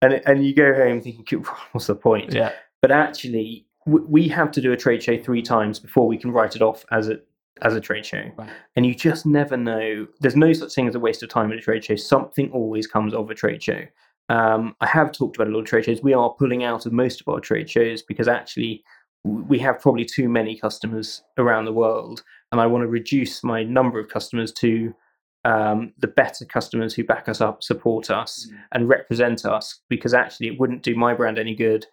And, 0.03 0.21
and 0.27 0.45
you 0.45 0.55
go 0.55 0.75
home 0.75 1.01
thinking, 1.01 1.45
what's 1.73 1.87
the 1.87 1.95
point? 1.95 2.33
Yeah, 2.33 2.53
but 2.83 2.91
actually 2.91 3.67
w- 3.87 4.07
we 4.09 4.29
have 4.29 4.51
to 4.53 4.61
do 4.61 4.73
a 4.73 4.77
trade 4.77 5.03
show 5.03 5.17
three 5.19 5.43
times 5.43 5.79
before 5.79 6.07
we 6.07 6.19
can 6.19 6.31
write 6.31 6.57
it 6.57 6.63
off 6.63 6.85
as 6.91 7.09
a 7.09 7.21
as 7.63 7.75
a 7.75 7.81
trade 7.81 8.07
show. 8.07 8.23
Right. 8.39 8.49
and 8.77 8.87
you 8.87 8.95
just 8.95 9.27
never 9.27 9.57
know. 9.57 10.07
There's 10.21 10.37
no 10.37 10.53
such 10.53 10.73
thing 10.73 10.89
as 10.89 10.95
a 10.95 11.01
waste 11.01 11.23
of 11.23 11.29
time 11.29 11.53
at 11.53 11.59
a 11.59 11.61
trade 11.61 11.85
show. 11.85 11.97
Something 11.97 12.51
always 12.53 12.87
comes 12.87 13.13
of 13.13 13.31
a 13.31 13.35
trade 13.35 13.63
show. 13.63 13.83
Um, 14.31 14.77
i 14.81 14.87
have 14.87 15.11
talked 15.11 15.37
about 15.37 15.49
a 15.49 15.51
lot 15.51 15.61
of 15.61 15.67
trade 15.67 15.85
shows. 15.85 16.03
We 16.03 16.15
are 16.15 16.31
pulling 16.31 16.63
out 16.65 16.87
of 16.87 16.93
most 16.93 17.21
of 17.21 17.29
our 17.29 17.41
trade 17.41 17.69
shows 17.69 18.01
because 18.03 18.29
actually 18.29 18.85
we 19.25 19.59
have 19.59 19.81
probably 19.81 20.05
too 20.05 20.29
many 20.29 20.57
customers 20.57 21.23
around 21.39 21.65
the 21.67 21.73
world 21.73 22.23
and 22.53 22.61
i 22.61 22.67
want 22.67 22.83
to 22.83 22.89
reduce 22.89 23.45
my 23.45 23.63
number 23.63 23.99
of 24.01 24.09
customers 24.09 24.53
to 24.53 24.95
um, 25.43 25.95
the 25.99 26.07
better 26.07 26.45
customers 26.45 26.93
who 26.93 27.03
back 27.03 27.27
us 27.29 27.41
up 27.41 27.63
support 27.63 28.11
us 28.11 28.49
and 28.73 28.89
represent 28.89 29.47
us 29.47 29.81
because 29.89 30.13
actually 30.13 30.49
it 30.49 30.61
wouldn't 30.61 30.83
do 30.83 30.95
my 30.95 31.15
brand 31.15 31.39
any 31.39 31.55
good 31.55 31.87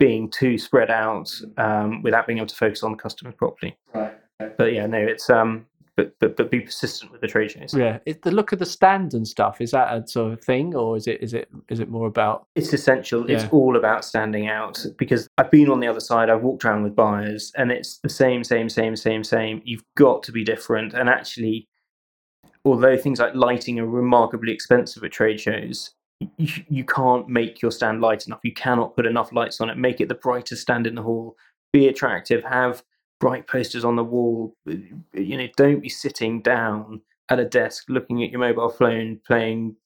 being 0.00 0.30
too 0.30 0.58
spread 0.58 0.90
out 0.90 1.30
um, 1.58 2.02
without 2.02 2.26
being 2.26 2.38
able 2.38 2.48
to 2.48 2.56
focus 2.56 2.82
on 2.82 2.90
the 2.90 2.96
customers 2.96 3.34
properly. 3.36 3.76
right. 3.94 4.14
But 4.56 4.72
yeah, 4.72 4.86
no, 4.86 4.98
it's 4.98 5.28
um, 5.28 5.66
but 5.94 6.18
but 6.18 6.36
but 6.36 6.50
be 6.50 6.60
persistent 6.60 7.12
with 7.12 7.20
the 7.20 7.26
trade 7.28 7.50
shows. 7.50 7.74
Yeah, 7.74 7.98
it, 8.06 8.22
the 8.22 8.30
look 8.30 8.52
of 8.52 8.58
the 8.58 8.66
stand 8.66 9.12
and 9.12 9.28
stuff 9.28 9.60
is 9.60 9.72
that 9.72 9.92
a 9.94 10.08
sort 10.08 10.32
of 10.32 10.42
thing, 10.42 10.74
or 10.74 10.96
is 10.96 11.06
it 11.06 11.22
is 11.22 11.34
it 11.34 11.48
is 11.68 11.78
it 11.78 11.90
more 11.90 12.06
about? 12.06 12.46
It's 12.56 12.72
essential. 12.72 13.30
It's 13.30 13.44
all 13.52 13.76
about 13.76 14.04
standing 14.04 14.48
out 14.48 14.84
because 14.96 15.28
I've 15.36 15.50
been 15.50 15.68
on 15.68 15.80
the 15.80 15.86
other 15.86 16.00
side. 16.00 16.30
I've 16.30 16.42
walked 16.42 16.64
around 16.64 16.84
with 16.84 16.96
buyers, 16.96 17.52
and 17.56 17.70
it's 17.70 17.98
the 17.98 18.08
same, 18.08 18.42
same, 18.42 18.70
same, 18.70 18.96
same, 18.96 19.22
same. 19.22 19.60
You've 19.64 19.84
got 19.96 20.22
to 20.24 20.32
be 20.32 20.42
different. 20.42 20.94
And 20.94 21.10
actually, 21.10 21.68
although 22.64 22.96
things 22.96 23.20
like 23.20 23.34
lighting 23.34 23.78
are 23.78 23.86
remarkably 23.86 24.52
expensive 24.52 25.04
at 25.04 25.12
trade 25.12 25.38
shows, 25.38 25.94
you, 26.20 26.64
you 26.68 26.84
can't 26.84 27.28
make 27.28 27.62
your 27.62 27.70
stand 27.70 28.00
light 28.00 28.26
enough. 28.26 28.40
You 28.42 28.52
cannot 28.52 28.94
put 28.94 29.06
enough 29.06 29.32
lights 29.32 29.60
on 29.60 29.70
it. 29.70 29.78
Make 29.78 30.00
it 30.00 30.08
the 30.08 30.14
brightest 30.14 30.62
stand 30.62 30.86
in 30.86 30.94
the 30.94 31.02
hall. 31.02 31.36
Be 31.72 31.88
attractive. 31.88 32.44
Have 32.44 32.82
bright 33.20 33.46
posters 33.46 33.84
on 33.84 33.96
the 33.96 34.04
wall. 34.04 34.54
You 34.66 35.38
know, 35.38 35.48
don't 35.56 35.80
be 35.80 35.88
sitting 35.88 36.42
down 36.42 37.00
at 37.28 37.38
a 37.38 37.44
desk 37.44 37.84
looking 37.88 38.22
at 38.22 38.30
your 38.30 38.40
mobile 38.40 38.70
phone 38.70 39.20
playing 39.26 39.76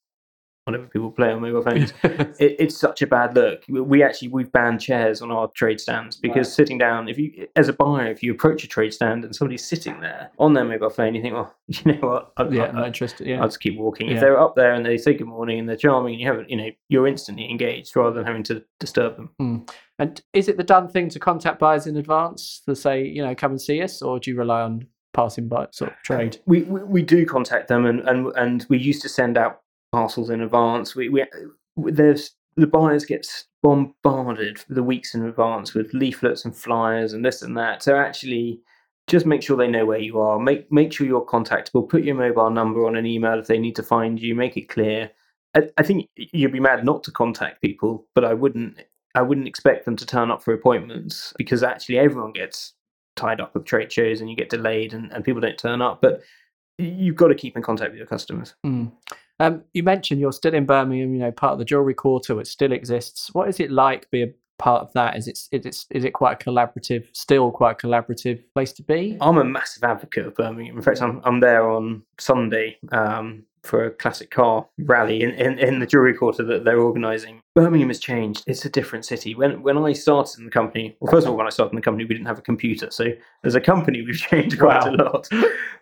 whatever 0.64 0.86
people 0.86 1.10
play 1.10 1.30
on 1.30 1.42
mobile 1.42 1.62
phones. 1.62 1.92
it, 2.02 2.56
it's 2.58 2.76
such 2.76 3.02
a 3.02 3.06
bad 3.06 3.34
look. 3.34 3.62
We 3.68 4.02
actually 4.02 4.28
we've 4.28 4.50
banned 4.50 4.80
chairs 4.80 5.20
on 5.20 5.30
our 5.30 5.48
trade 5.48 5.80
stands 5.80 6.16
because 6.16 6.52
sitting 6.52 6.78
down, 6.78 7.08
if 7.08 7.18
you 7.18 7.46
as 7.56 7.68
a 7.68 7.72
buyer, 7.72 8.06
if 8.06 8.22
you 8.22 8.32
approach 8.32 8.64
a 8.64 8.68
trade 8.68 8.94
stand 8.94 9.24
and 9.24 9.36
somebody's 9.36 9.66
sitting 9.66 10.00
there 10.00 10.30
on 10.38 10.54
their 10.54 10.64
mobile 10.64 10.90
phone, 10.90 11.14
you 11.14 11.22
think, 11.22 11.34
well, 11.34 11.54
you 11.68 11.92
know 11.92 12.08
what, 12.08 12.32
I, 12.36 12.48
yeah, 12.48 12.64
I, 12.64 12.72
not 12.72 12.86
interested. 12.86 13.26
Yeah, 13.26 13.40
I'll 13.40 13.48
just 13.48 13.60
keep 13.60 13.78
walking. 13.78 14.08
Yeah. 14.08 14.14
If 14.14 14.20
they're 14.20 14.40
up 14.40 14.56
there 14.56 14.72
and 14.72 14.84
they 14.84 14.96
say 14.96 15.14
good 15.14 15.26
morning 15.26 15.58
and 15.58 15.68
they're 15.68 15.76
charming, 15.76 16.14
and 16.14 16.20
you 16.20 16.26
haven't, 16.26 16.50
you 16.50 16.56
know, 16.56 16.70
you're 16.88 17.06
instantly 17.06 17.50
engaged 17.50 17.94
rather 17.96 18.14
than 18.14 18.26
having 18.26 18.42
to 18.44 18.64
disturb 18.80 19.16
them. 19.16 19.30
Hmm. 19.38 19.58
And 19.98 20.20
is 20.32 20.48
it 20.48 20.56
the 20.56 20.64
done 20.64 20.88
thing 20.88 21.08
to 21.10 21.20
contact 21.20 21.60
buyers 21.60 21.86
in 21.86 21.96
advance 21.96 22.62
to 22.66 22.74
say, 22.74 23.04
you 23.04 23.22
know, 23.22 23.34
come 23.34 23.52
and 23.52 23.60
see 23.60 23.80
us, 23.82 24.02
or 24.02 24.18
do 24.18 24.30
you 24.30 24.36
rely 24.36 24.62
on 24.62 24.86
passing 25.12 25.46
by 25.46 25.68
sort 25.70 25.92
of 25.92 25.96
trade? 26.02 26.38
We, 26.46 26.62
we 26.62 26.82
we 26.82 27.02
do 27.02 27.24
contact 27.24 27.68
them 27.68 27.86
and 27.86 28.00
and 28.00 28.32
and 28.36 28.66
we 28.68 28.78
used 28.78 29.02
to 29.02 29.08
send 29.08 29.38
out 29.38 29.60
parcels 29.94 30.30
in 30.30 30.40
advance. 30.40 30.96
We 30.96 31.08
we 31.08 31.24
there's 31.76 32.34
the 32.56 32.66
buyers 32.66 33.04
get 33.04 33.26
bombarded 33.62 34.64
the 34.68 34.82
weeks 34.82 35.14
in 35.14 35.24
advance 35.24 35.74
with 35.74 35.94
leaflets 35.94 36.44
and 36.44 36.56
flyers 36.56 37.12
and 37.12 37.24
this 37.24 37.42
and 37.42 37.56
that. 37.56 37.82
So 37.82 37.96
actually, 37.96 38.60
just 39.06 39.26
make 39.26 39.42
sure 39.42 39.56
they 39.56 39.68
know 39.68 39.86
where 39.86 39.98
you 39.98 40.20
are. 40.20 40.38
Make 40.38 40.70
make 40.72 40.92
sure 40.92 41.06
you're 41.06 41.24
contactable. 41.24 41.88
Put 41.88 42.04
your 42.04 42.16
mobile 42.16 42.50
number 42.50 42.86
on 42.86 42.96
an 42.96 43.06
email 43.06 43.38
if 43.38 43.46
they 43.46 43.58
need 43.58 43.76
to 43.76 43.82
find 43.82 44.20
you. 44.20 44.34
Make 44.34 44.56
it 44.56 44.68
clear. 44.68 45.10
I, 45.56 45.70
I 45.78 45.82
think 45.82 46.08
you'd 46.16 46.52
be 46.52 46.60
mad 46.60 46.84
not 46.84 47.04
to 47.04 47.12
contact 47.12 47.62
people, 47.62 48.06
but 48.14 48.24
I 48.24 48.34
wouldn't. 48.34 48.78
I 49.16 49.22
wouldn't 49.22 49.46
expect 49.46 49.84
them 49.84 49.94
to 49.94 50.06
turn 50.06 50.32
up 50.32 50.42
for 50.42 50.52
appointments 50.52 51.32
because 51.38 51.62
actually 51.62 51.98
everyone 51.98 52.32
gets 52.32 52.72
tied 53.14 53.40
up 53.40 53.54
with 53.54 53.64
trade 53.64 53.92
shows 53.92 54.20
and 54.20 54.28
you 54.28 54.34
get 54.34 54.50
delayed 54.50 54.92
and, 54.92 55.12
and 55.12 55.24
people 55.24 55.40
don't 55.40 55.56
turn 55.56 55.80
up. 55.80 56.00
But 56.02 56.22
you've 56.78 57.14
got 57.14 57.28
to 57.28 57.34
keep 57.34 57.56
in 57.56 57.62
contact 57.62 57.90
with 57.90 57.98
your 57.98 58.06
customers. 58.06 58.54
Mm. 58.66 58.90
Um, 59.40 59.62
you 59.72 59.82
mentioned 59.82 60.20
you're 60.20 60.32
still 60.32 60.54
in 60.54 60.64
Birmingham, 60.66 61.12
you 61.14 61.20
know, 61.20 61.32
part 61.32 61.52
of 61.52 61.58
the 61.58 61.64
jewelry 61.64 61.94
quarter, 61.94 62.34
which 62.34 62.48
still 62.48 62.72
exists. 62.72 63.30
What 63.34 63.48
is 63.48 63.58
it 63.60 63.70
like 63.70 64.08
being 64.10 64.32
part 64.58 64.82
of 64.82 64.92
that? 64.92 65.16
Is 65.16 65.26
it 65.26 65.38
is 65.50 65.66
it 65.66 65.84
is 65.90 66.04
it 66.04 66.12
quite 66.12 66.40
a 66.40 66.44
collaborative, 66.50 67.06
still 67.12 67.50
quite 67.50 67.72
a 67.82 67.86
collaborative 67.86 68.42
place 68.54 68.72
to 68.74 68.82
be? 68.82 69.16
I'm 69.20 69.38
a 69.38 69.44
massive 69.44 69.82
advocate 69.84 70.26
of 70.26 70.34
Birmingham. 70.36 70.76
In 70.76 70.82
fact, 70.82 71.02
I'm 71.02 71.20
I'm 71.24 71.40
there 71.40 71.68
on 71.68 72.02
Sunday 72.18 72.78
um, 72.92 73.42
for 73.64 73.86
a 73.86 73.90
classic 73.90 74.30
car 74.30 74.66
rally 74.78 75.22
in, 75.22 75.30
in, 75.30 75.58
in 75.58 75.78
the 75.80 75.86
jewelry 75.86 76.12
quarter 76.14 76.44
that 76.44 76.64
they're 76.64 76.80
organising. 76.80 77.40
Birmingham 77.54 77.88
has 77.88 77.98
changed. 77.98 78.44
It's 78.46 78.64
a 78.66 78.68
different 78.70 79.04
city. 79.04 79.34
When 79.34 79.62
when 79.62 79.76
I 79.78 79.94
started 79.94 80.38
in 80.38 80.44
the 80.44 80.50
company, 80.52 80.96
well, 81.00 81.10
first 81.10 81.26
of 81.26 81.32
all, 81.32 81.36
when 81.36 81.46
I 81.46 81.50
started 81.50 81.72
in 81.72 81.76
the 81.76 81.82
company, 81.82 82.04
we 82.04 82.14
didn't 82.14 82.26
have 82.28 82.38
a 82.38 82.42
computer, 82.42 82.88
so 82.92 83.06
as 83.42 83.56
a 83.56 83.60
company, 83.60 84.02
we've 84.02 84.16
changed 84.30 84.60
quite 84.60 84.84
Wow. 84.84 84.90
a 84.90 84.94
lot. 84.94 85.28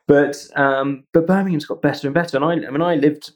But 0.08 0.36
um, 0.56 1.04
but 1.12 1.26
Birmingham's 1.26 1.66
got 1.66 1.82
better 1.82 2.06
and 2.08 2.14
better. 2.14 2.36
And 2.38 2.44
I 2.46 2.52
I 2.66 2.70
mean, 2.70 2.82
I 2.82 2.94
lived 2.96 3.32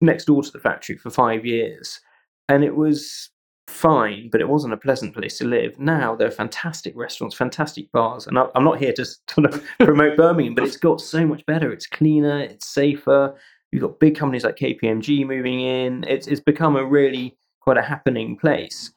next 0.00 0.26
door 0.26 0.42
to 0.42 0.50
the 0.50 0.60
factory 0.60 0.96
for 0.96 1.10
five 1.10 1.44
years, 1.44 2.00
and 2.48 2.64
it 2.64 2.74
was 2.74 3.30
fine, 3.68 4.28
but 4.30 4.40
it 4.40 4.48
wasn't 4.48 4.72
a 4.72 4.78
pleasant 4.78 5.14
place 5.14 5.38
to 5.38 5.44
live. 5.44 5.78
Now 5.78 6.16
there 6.16 6.26
are 6.26 6.32
fantastic 6.32 6.96
restaurants, 6.96 7.36
fantastic 7.36 7.90
bars, 7.92 8.26
and 8.26 8.38
I'm 8.38 8.64
not 8.64 8.78
here 8.78 8.92
to 8.94 9.06
promote 9.80 10.16
Birmingham, 10.16 10.54
but 10.54 10.64
it's 10.64 10.76
got 10.76 11.00
so 11.00 11.26
much 11.26 11.44
better. 11.46 11.72
It's 11.72 11.86
cleaner, 11.86 12.40
it's 12.40 12.66
safer. 12.66 13.34
You've 13.70 13.82
got 13.82 14.00
big 14.00 14.16
companies 14.16 14.44
like 14.44 14.56
KPMG 14.56 15.26
moving 15.26 15.60
in. 15.60 16.04
It's 16.08 16.26
it's 16.26 16.40
become 16.40 16.76
a 16.76 16.84
really 16.84 17.36
quite 17.60 17.76
a 17.76 17.82
happening 17.82 18.36
place. 18.36 18.92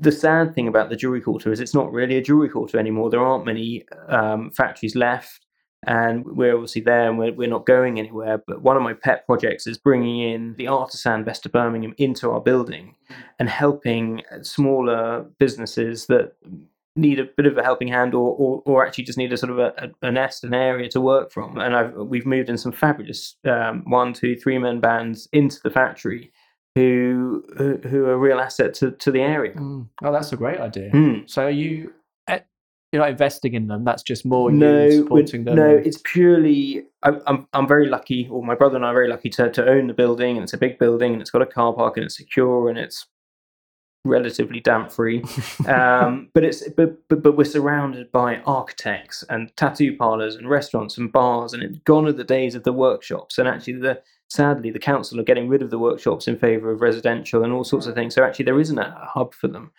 The 0.00 0.10
sad 0.10 0.54
thing 0.54 0.66
about 0.66 0.88
the 0.88 0.96
jewelry 0.96 1.20
quarter 1.20 1.52
is 1.52 1.60
it's 1.60 1.74
not 1.74 1.92
really 1.92 2.16
a 2.16 2.22
jewelry 2.22 2.48
quarter 2.48 2.78
anymore. 2.78 3.10
There 3.10 3.24
aren't 3.24 3.44
many 3.44 3.84
um, 4.08 4.50
factories 4.50 4.96
left, 4.96 5.46
and 5.86 6.24
we're 6.24 6.54
obviously 6.54 6.82
there 6.82 7.08
and 7.08 7.18
we're, 7.18 7.32
we're 7.32 7.48
not 7.48 7.66
going 7.66 7.98
anywhere. 7.98 8.38
But 8.38 8.62
one 8.62 8.76
of 8.76 8.82
my 8.82 8.94
pet 8.94 9.26
projects 9.26 9.66
is 9.66 9.78
bringing 9.78 10.20
in 10.20 10.54
the 10.56 10.66
Artisan 10.66 11.24
Best 11.24 11.46
of 11.46 11.52
Birmingham 11.52 11.94
into 11.98 12.30
our 12.30 12.40
building 12.40 12.96
and 13.38 13.48
helping 13.48 14.22
smaller 14.42 15.24
businesses 15.38 16.06
that 16.06 16.32
need 16.96 17.20
a 17.20 17.24
bit 17.24 17.46
of 17.46 17.56
a 17.56 17.62
helping 17.62 17.88
hand 17.88 18.12
or, 18.12 18.34
or, 18.36 18.62
or 18.66 18.84
actually 18.84 19.04
just 19.04 19.18
need 19.18 19.32
a 19.32 19.36
sort 19.36 19.52
of 19.52 19.58
a, 19.58 19.92
a, 20.02 20.10
nest, 20.10 20.42
an 20.42 20.52
area 20.52 20.88
to 20.88 21.00
work 21.00 21.30
from. 21.30 21.56
And 21.58 21.76
I've, 21.76 21.94
we've 21.94 22.26
moved 22.26 22.50
in 22.50 22.58
some 22.58 22.72
fabulous 22.72 23.36
um, 23.44 23.82
one, 23.86 24.12
two, 24.12 24.36
three 24.36 24.58
man 24.58 24.80
bands 24.80 25.28
into 25.32 25.60
the 25.62 25.70
factory 25.70 26.32
who 26.74 27.44
who 27.56 28.04
are 28.04 28.12
a 28.12 28.18
real 28.18 28.38
asset 28.38 28.74
to, 28.74 28.92
to 28.92 29.10
the 29.10 29.20
area. 29.20 29.52
Mm. 29.54 29.88
Oh, 30.02 30.12
that's 30.12 30.32
a 30.32 30.36
great 30.36 30.60
idea. 30.60 30.90
Mm. 30.90 31.28
So 31.28 31.46
are 31.46 31.50
you 31.50 31.92
you're 32.92 33.02
not 33.02 33.10
investing 33.10 33.54
in 33.54 33.66
them? 33.66 33.84
That's 33.84 34.02
just 34.02 34.24
more 34.24 34.50
no, 34.50 34.84
you 34.84 35.02
supporting 35.02 35.44
them. 35.44 35.56
No, 35.56 35.68
it's 35.68 36.00
purely. 36.04 36.84
I, 37.02 37.12
I'm 37.26 37.46
I'm 37.52 37.68
very 37.68 37.88
lucky, 37.88 38.28
or 38.30 38.42
my 38.42 38.54
brother 38.54 38.76
and 38.76 38.84
I 38.84 38.90
are 38.90 38.94
very 38.94 39.08
lucky 39.08 39.28
to 39.30 39.50
to 39.50 39.68
own 39.68 39.88
the 39.88 39.94
building, 39.94 40.36
and 40.36 40.44
it's 40.44 40.54
a 40.54 40.58
big 40.58 40.78
building, 40.78 41.12
and 41.12 41.20
it's 41.20 41.30
got 41.30 41.42
a 41.42 41.46
car 41.46 41.72
park, 41.74 41.96
and 41.96 42.04
it's 42.04 42.16
secure, 42.16 42.68
and 42.68 42.78
it's 42.78 43.06
relatively 44.04 44.60
damp 44.60 44.90
free. 44.90 45.22
um, 45.66 46.30
but 46.32 46.44
it's 46.44 46.66
but, 46.70 46.96
but 47.08 47.22
but 47.22 47.36
we're 47.36 47.44
surrounded 47.44 48.10
by 48.10 48.36
architects 48.46 49.22
and 49.28 49.54
tattoo 49.56 49.96
parlors 49.96 50.34
and 50.36 50.48
restaurants 50.48 50.96
and 50.96 51.12
bars, 51.12 51.52
and 51.52 51.62
it's 51.62 51.78
gone 51.80 52.06
are 52.06 52.12
the 52.12 52.24
days 52.24 52.54
of 52.54 52.64
the 52.64 52.72
workshops. 52.72 53.38
And 53.38 53.46
actually, 53.46 53.74
the 53.74 54.00
sadly, 54.30 54.70
the 54.70 54.78
council 54.78 55.20
are 55.20 55.24
getting 55.24 55.48
rid 55.48 55.62
of 55.62 55.70
the 55.70 55.78
workshops 55.78 56.26
in 56.26 56.38
favour 56.38 56.70
of 56.70 56.80
residential 56.80 57.44
and 57.44 57.52
all 57.52 57.64
sorts 57.64 57.86
of 57.86 57.94
things. 57.94 58.14
So 58.14 58.24
actually, 58.24 58.46
there 58.46 58.60
isn't 58.60 58.78
a 58.78 59.08
hub 59.12 59.34
for 59.34 59.48
them. 59.48 59.72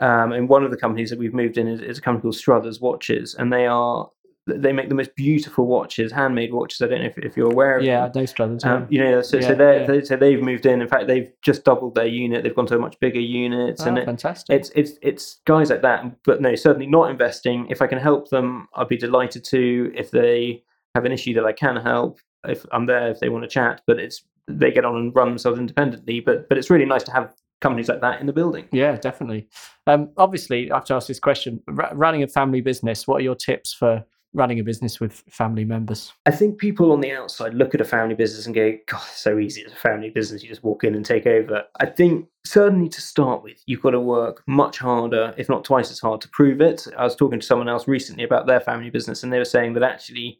Um, 0.00 0.32
and 0.32 0.48
one 0.48 0.62
of 0.62 0.70
the 0.70 0.76
companies 0.76 1.10
that 1.10 1.18
we've 1.18 1.32
moved 1.32 1.56
in 1.56 1.66
is, 1.66 1.80
is, 1.80 1.98
a 1.98 2.00
company 2.02 2.22
called 2.22 2.36
Struthers 2.36 2.80
Watches, 2.80 3.34
and 3.34 3.50
they 3.50 3.66
are 3.66 4.10
they 4.46 4.72
make 4.72 4.88
the 4.88 4.94
most 4.94 5.14
beautiful 5.16 5.66
watches, 5.66 6.12
handmade 6.12 6.52
watches. 6.52 6.80
I 6.80 6.86
don't 6.86 7.00
know 7.00 7.06
if, 7.06 7.18
if 7.18 7.36
you're 7.36 7.50
aware 7.50 7.78
of 7.78 7.84
yeah, 7.84 8.08
them. 8.08 8.22
I 8.22 8.26
Struthers. 8.26 8.64
Um, 8.64 8.86
you 8.88 9.02
know, 9.02 9.20
so, 9.22 9.38
yeah, 9.38 9.48
so, 9.48 9.54
they 9.54 9.80
yeah. 9.80 9.86
they 9.86 10.04
so 10.04 10.16
they've 10.16 10.40
moved 10.40 10.66
in. 10.66 10.80
In 10.80 10.88
fact, 10.88 11.08
they've 11.08 11.30
just 11.42 11.64
doubled 11.64 11.96
their 11.96 12.06
unit. 12.06 12.44
They've 12.44 12.54
gone 12.54 12.66
to 12.66 12.76
a 12.76 12.78
much 12.78 12.98
bigger 13.00 13.20
unit, 13.20 13.76
oh, 13.80 13.86
and 13.86 13.98
it, 13.98 14.04
fantastic. 14.04 14.54
it's 14.54 14.70
it's 14.76 14.92
it's 15.02 15.40
guys 15.46 15.70
like 15.70 15.82
that. 15.82 16.04
But 16.24 16.40
no, 16.40 16.54
certainly 16.54 16.86
not 16.86 17.10
investing. 17.10 17.66
If 17.70 17.82
I 17.82 17.86
can 17.86 17.98
help 17.98 18.28
them, 18.28 18.68
I'd 18.74 18.88
be 18.88 18.96
delighted 18.96 19.44
to. 19.44 19.92
If 19.96 20.10
they 20.12 20.62
have 20.94 21.04
an 21.04 21.12
issue 21.12 21.34
that 21.34 21.44
I 21.44 21.52
can 21.52 21.76
help, 21.76 22.20
if 22.46 22.64
I'm 22.70 22.86
there, 22.86 23.10
if 23.10 23.18
they 23.18 23.28
want 23.28 23.42
to 23.44 23.48
chat, 23.48 23.82
but 23.86 23.98
it's 23.98 24.24
they 24.48 24.70
get 24.70 24.84
on 24.84 24.96
and 24.96 25.14
run 25.14 25.28
themselves 25.28 25.58
independently. 25.58 26.20
But 26.20 26.48
but 26.48 26.56
it's 26.56 26.70
really 26.70 26.84
nice 26.84 27.02
to 27.04 27.12
have 27.12 27.34
companies 27.60 27.88
like 27.88 28.00
that 28.00 28.20
in 28.20 28.26
the 28.26 28.32
building. 28.32 28.68
Yeah, 28.72 28.96
definitely. 28.96 29.48
Um, 29.86 30.10
obviously, 30.16 30.70
I 30.70 30.76
have 30.76 30.84
to 30.86 30.94
ask 30.94 31.08
this 31.08 31.20
question: 31.20 31.62
R- 31.68 31.94
running 31.94 32.22
a 32.22 32.28
family 32.28 32.60
business. 32.60 33.06
What 33.06 33.16
are 33.16 33.24
your 33.24 33.34
tips 33.34 33.72
for 33.72 34.04
running 34.36 34.60
a 34.60 34.62
business 34.62 35.00
with 35.00 35.24
family 35.30 35.64
members? 35.64 36.12
I 36.26 36.30
think 36.30 36.58
people 36.58 36.92
on 36.92 37.00
the 37.00 37.12
outside 37.12 37.54
look 37.54 37.74
at 37.74 37.80
a 37.80 37.84
family 37.84 38.14
business 38.14 38.46
and 38.46 38.54
go, 38.54 38.72
God, 38.86 39.02
it's 39.08 39.22
so 39.22 39.38
easy. 39.38 39.62
It's 39.62 39.72
a 39.72 39.76
family 39.76 40.10
business. 40.10 40.42
You 40.42 40.48
just 40.48 40.62
walk 40.62 40.84
in 40.84 40.94
and 40.94 41.04
take 41.04 41.26
over. 41.26 41.64
I 41.80 41.86
think 41.86 42.28
certainly 42.44 42.88
to 42.90 43.00
start 43.00 43.42
with, 43.42 43.62
you've 43.66 43.82
got 43.82 43.90
to 43.90 44.00
work 44.00 44.42
much 44.46 44.78
harder, 44.78 45.34
if 45.36 45.48
not 45.48 45.64
twice 45.64 45.90
as 45.90 45.98
hard, 45.98 46.20
to 46.20 46.28
prove 46.28 46.60
it. 46.60 46.86
I 46.96 47.04
was 47.04 47.16
talking 47.16 47.40
to 47.40 47.46
someone 47.46 47.68
else 47.68 47.88
recently 47.88 48.24
about 48.24 48.46
their 48.46 48.60
family 48.60 48.90
business, 48.90 49.22
and 49.22 49.32
they 49.32 49.38
were 49.38 49.44
saying 49.44 49.72
that 49.74 49.82
actually 49.82 50.38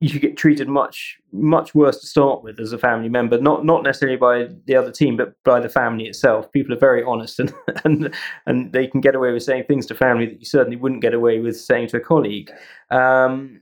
you 0.00 0.20
get 0.20 0.36
treated 0.36 0.68
much 0.68 1.18
much 1.32 1.74
worse 1.74 1.98
to 2.00 2.06
start 2.06 2.44
with 2.44 2.60
as 2.60 2.72
a 2.72 2.78
family 2.78 3.08
member 3.08 3.40
not 3.40 3.64
not 3.64 3.82
necessarily 3.82 4.16
by 4.16 4.46
the 4.66 4.76
other 4.76 4.92
team 4.92 5.16
but 5.16 5.34
by 5.44 5.58
the 5.58 5.68
family 5.68 6.06
itself. 6.06 6.50
People 6.52 6.72
are 6.72 6.78
very 6.78 7.02
honest 7.02 7.40
and 7.40 7.52
and 7.84 8.14
and 8.46 8.72
they 8.72 8.86
can 8.86 9.00
get 9.00 9.14
away 9.14 9.32
with 9.32 9.42
saying 9.42 9.64
things 9.64 9.86
to 9.86 9.94
family 9.94 10.26
that 10.26 10.38
you 10.38 10.46
certainly 10.46 10.76
wouldn't 10.76 11.02
get 11.02 11.14
away 11.14 11.40
with 11.40 11.58
saying 11.58 11.88
to 11.88 11.96
a 11.96 12.00
colleague. 12.00 12.50
Um, 12.90 13.60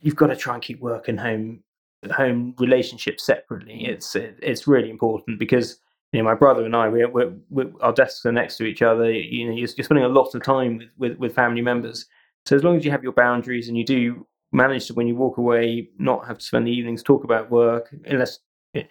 you've 0.00 0.16
got 0.16 0.28
to 0.28 0.36
try 0.36 0.54
and 0.54 0.62
keep 0.62 0.80
work 0.80 1.08
and 1.08 1.20
home 1.20 1.62
home 2.10 2.54
relationships 2.58 3.24
separately. 3.24 3.86
It's 3.86 4.16
it, 4.16 4.38
it's 4.42 4.66
really 4.66 4.90
important 4.90 5.38
because 5.38 5.78
you 6.12 6.20
know 6.20 6.24
my 6.24 6.34
brother 6.34 6.64
and 6.64 6.74
I 6.74 6.88
we 6.88 7.04
we're, 7.04 7.32
we're, 7.50 7.72
our 7.80 7.92
desks 7.92 8.26
are 8.26 8.32
next 8.32 8.56
to 8.56 8.64
each 8.64 8.82
other. 8.82 9.10
You 9.10 9.46
know 9.46 9.52
you're, 9.56 9.68
you're 9.76 9.84
spending 9.84 10.04
a 10.04 10.08
lot 10.08 10.34
of 10.34 10.42
time 10.42 10.78
with, 10.78 10.88
with 10.98 11.18
with 11.18 11.34
family 11.34 11.62
members. 11.62 12.06
So 12.46 12.56
as 12.56 12.64
long 12.64 12.76
as 12.76 12.84
you 12.84 12.90
have 12.90 13.04
your 13.04 13.12
boundaries 13.12 13.68
and 13.68 13.78
you 13.78 13.84
do 13.84 14.26
manage 14.52 14.86
to 14.86 14.94
when 14.94 15.08
you 15.08 15.16
walk 15.16 15.38
away 15.38 15.88
not 15.98 16.26
have 16.26 16.38
to 16.38 16.44
spend 16.44 16.66
the 16.66 16.70
evenings 16.70 17.02
talk 17.02 17.24
about 17.24 17.50
work 17.50 17.94
unless 18.06 18.40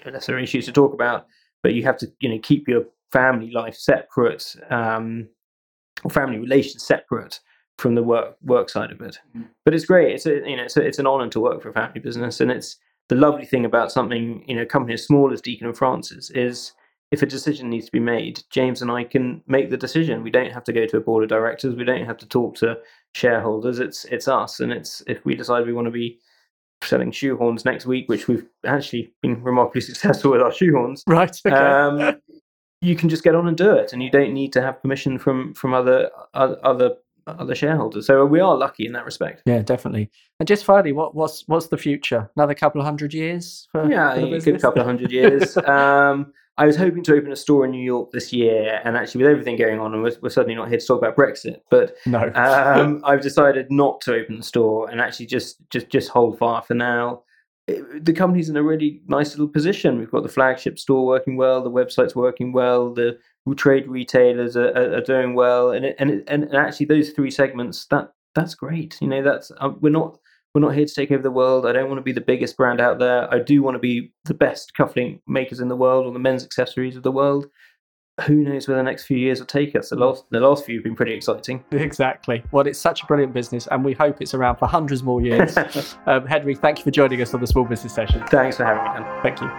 unless 0.05 0.25
there 0.25 0.35
are 0.35 0.39
issues 0.39 0.65
to 0.65 0.71
talk 0.71 0.93
about 0.93 1.27
but 1.63 1.73
you 1.73 1.83
have 1.83 1.97
to 1.97 2.11
you 2.19 2.29
know 2.29 2.39
keep 2.39 2.67
your 2.67 2.83
family 3.11 3.51
life 3.51 3.75
separate 3.75 4.55
um, 4.69 5.27
or 6.03 6.09
family 6.09 6.37
relations 6.37 6.83
separate 6.83 7.39
from 7.77 7.95
the 7.95 8.03
work 8.03 8.35
work 8.43 8.69
side 8.69 8.91
of 8.91 9.01
it 9.01 9.19
mm. 9.35 9.47
but 9.65 9.73
it's 9.73 9.85
great 9.85 10.13
it's 10.13 10.25
a, 10.25 10.47
you 10.47 10.55
know 10.55 10.63
it's, 10.63 10.77
a, 10.77 10.81
it's 10.81 10.99
an 10.99 11.07
honor 11.07 11.29
to 11.29 11.39
work 11.39 11.61
for 11.61 11.69
a 11.69 11.73
family 11.73 11.99
business 11.99 12.41
and 12.41 12.51
it's 12.51 12.77
the 13.09 13.15
lovely 13.15 13.45
thing 13.45 13.65
about 13.65 13.91
something 13.91 14.43
you 14.47 14.55
know 14.55 14.61
a 14.61 14.65
company 14.65 14.93
as 14.93 15.05
small 15.05 15.31
as 15.31 15.41
Deakin 15.41 15.67
and 15.67 15.77
Francis 15.77 16.29
is 16.31 16.73
if 17.11 17.21
a 17.21 17.25
decision 17.25 17.69
needs 17.69 17.87
to 17.87 17.91
be 17.91 17.99
made, 17.99 18.41
James 18.49 18.81
and 18.81 18.89
I 18.89 19.03
can 19.03 19.43
make 19.45 19.69
the 19.69 19.77
decision. 19.77 20.23
We 20.23 20.31
don't 20.31 20.51
have 20.51 20.63
to 20.63 20.73
go 20.73 20.85
to 20.85 20.97
a 20.97 21.01
board 21.01 21.23
of 21.23 21.29
directors. 21.29 21.75
We 21.75 21.83
don't 21.83 22.05
have 22.05 22.17
to 22.17 22.25
talk 22.25 22.55
to 22.55 22.77
shareholders. 23.15 23.79
It's 23.79 24.05
it's 24.05 24.27
us, 24.27 24.59
and 24.59 24.71
it's 24.71 25.01
if 25.07 25.25
we 25.25 25.35
decide 25.35 25.65
we 25.65 25.73
want 25.73 25.85
to 25.85 25.91
be 25.91 26.19
selling 26.83 27.11
shoehorns 27.11 27.65
next 27.65 27.85
week, 27.85 28.09
which 28.09 28.27
we've 28.27 28.47
actually 28.65 29.13
been 29.21 29.41
remarkably 29.43 29.81
successful 29.91 30.31
with 30.31 30.41
our 30.41 30.51
shoehorns. 30.51 31.03
Right. 31.07 31.35
Okay. 31.45 31.55
Um, 31.55 32.19
you 32.81 32.95
can 32.95 33.09
just 33.09 33.23
get 33.23 33.35
on 33.35 33.47
and 33.47 33.57
do 33.57 33.71
it, 33.71 33.93
and 33.93 34.01
you 34.01 34.09
don't 34.09 34.33
need 34.33 34.53
to 34.53 34.61
have 34.61 34.81
permission 34.81 35.19
from 35.19 35.53
from 35.53 35.73
other 35.73 36.09
other 36.33 36.95
other 37.27 37.55
shareholders. 37.55 38.07
So 38.07 38.25
we 38.25 38.39
are 38.39 38.55
lucky 38.55 38.85
in 38.85 38.93
that 38.93 39.05
respect. 39.05 39.43
Yeah, 39.45 39.61
definitely. 39.61 40.09
And 40.39 40.47
just 40.47 40.65
finally, 40.65 40.91
what 40.91 41.15
what's 41.15 41.47
what's 41.47 41.67
the 41.67 41.77
future? 41.77 42.29
Another 42.35 42.55
couple 42.55 42.81
of 42.81 42.85
hundred 42.85 43.13
years? 43.13 43.67
For, 43.71 43.89
yeah, 43.89 44.15
for 44.15 44.35
a 44.35 44.39
good 44.39 44.61
couple 44.61 44.81
of 44.81 44.87
hundred 44.87 45.11
years. 45.19 45.57
um, 45.57 46.33
I 46.57 46.65
was 46.65 46.75
hoping 46.75 47.03
to 47.03 47.15
open 47.15 47.31
a 47.31 47.35
store 47.35 47.65
in 47.65 47.71
New 47.71 47.83
York 47.83 48.11
this 48.11 48.33
year, 48.33 48.81
and 48.83 48.97
actually, 48.97 49.23
with 49.23 49.31
everything 49.31 49.55
going 49.55 49.79
on, 49.79 49.93
and 49.93 50.03
we're, 50.03 50.15
we're 50.21 50.29
certainly 50.29 50.55
not 50.55 50.69
here 50.69 50.77
to 50.77 50.85
talk 50.85 50.99
about 50.99 51.15
Brexit, 51.15 51.61
but 51.69 51.95
no, 52.05 52.31
um, 52.35 53.01
I've 53.05 53.21
decided 53.21 53.71
not 53.71 54.01
to 54.01 54.13
open 54.13 54.37
the 54.37 54.43
store 54.43 54.89
and 54.89 54.99
actually 54.99 55.27
just 55.27 55.57
just 55.69 55.89
just 55.89 56.09
hold 56.09 56.37
fire 56.37 56.61
for 56.61 56.73
now. 56.73 57.23
It, 57.67 58.05
the 58.05 58.13
company's 58.13 58.49
in 58.49 58.57
a 58.57 58.63
really 58.63 59.01
nice 59.07 59.31
little 59.31 59.47
position. 59.47 59.97
We've 59.97 60.11
got 60.11 60.23
the 60.23 60.29
flagship 60.29 60.77
store 60.77 61.05
working 61.05 61.37
well, 61.37 61.63
the 61.63 61.71
website's 61.71 62.15
working 62.15 62.51
well, 62.51 62.93
the 62.93 63.17
trade 63.55 63.87
retailers 63.87 64.55
are, 64.55 64.69
are, 64.69 64.97
are 64.97 65.01
doing 65.01 65.33
well, 65.33 65.71
and 65.71 65.85
it, 65.85 65.95
and, 65.99 66.11
it, 66.11 66.23
and 66.27 66.53
actually 66.53 66.85
those 66.85 67.11
three 67.11 67.31
segments 67.31 67.85
that 67.87 68.11
that's 68.35 68.55
great. 68.55 68.97
You 69.01 69.07
know, 69.07 69.23
that's 69.23 69.51
uh, 69.59 69.71
we're 69.79 69.89
not 69.89 70.19
we're 70.53 70.61
not 70.61 70.75
here 70.75 70.85
to 70.85 70.93
take 70.93 71.11
over 71.11 71.23
the 71.23 71.31
world. 71.31 71.65
I 71.65 71.71
don't 71.71 71.87
want 71.87 71.99
to 71.99 72.03
be 72.03 72.11
the 72.11 72.21
biggest 72.21 72.57
brand 72.57 72.81
out 72.81 72.99
there. 72.99 73.33
I 73.33 73.39
do 73.39 73.63
want 73.63 73.75
to 73.75 73.79
be 73.79 74.11
the 74.25 74.33
best 74.33 74.73
cufflink 74.77 75.21
makers 75.27 75.59
in 75.59 75.69
the 75.69 75.75
world 75.75 76.05
or 76.05 76.11
the 76.11 76.19
men's 76.19 76.43
accessories 76.43 76.97
of 76.97 77.03
the 77.03 77.11
world. 77.11 77.47
Who 78.27 78.35
knows 78.35 78.67
where 78.67 78.75
the 78.75 78.83
next 78.83 79.05
few 79.05 79.17
years 79.17 79.39
will 79.39 79.47
take 79.47 79.75
us? 79.75 79.89
The 79.89 79.95
last, 79.95 80.25
the 80.29 80.41
last 80.41 80.65
few 80.65 80.75
have 80.75 80.83
been 80.83 80.95
pretty 80.95 81.13
exciting. 81.13 81.63
Exactly. 81.71 82.43
Well, 82.51 82.67
it's 82.67 82.77
such 82.77 83.01
a 83.01 83.05
brilliant 83.05 83.33
business, 83.33 83.67
and 83.67 83.83
we 83.83 83.93
hope 83.93 84.21
it's 84.21 84.33
around 84.33 84.57
for 84.57 84.67
hundreds 84.67 85.01
more 85.03 85.21
years. 85.21 85.57
um, 86.05 86.27
Henry, 86.27 86.53
thank 86.55 86.79
you 86.79 86.83
for 86.83 86.91
joining 86.91 87.21
us 87.21 87.33
on 87.33 87.39
the 87.39 87.47
Small 87.47 87.65
Business 87.65 87.93
Session. 87.93 88.21
Thanks 88.27 88.57
for 88.57 88.65
having 88.65 88.83
me, 88.83 88.89
Dan. 88.99 89.21
Thank 89.23 89.41
you. 89.41 89.49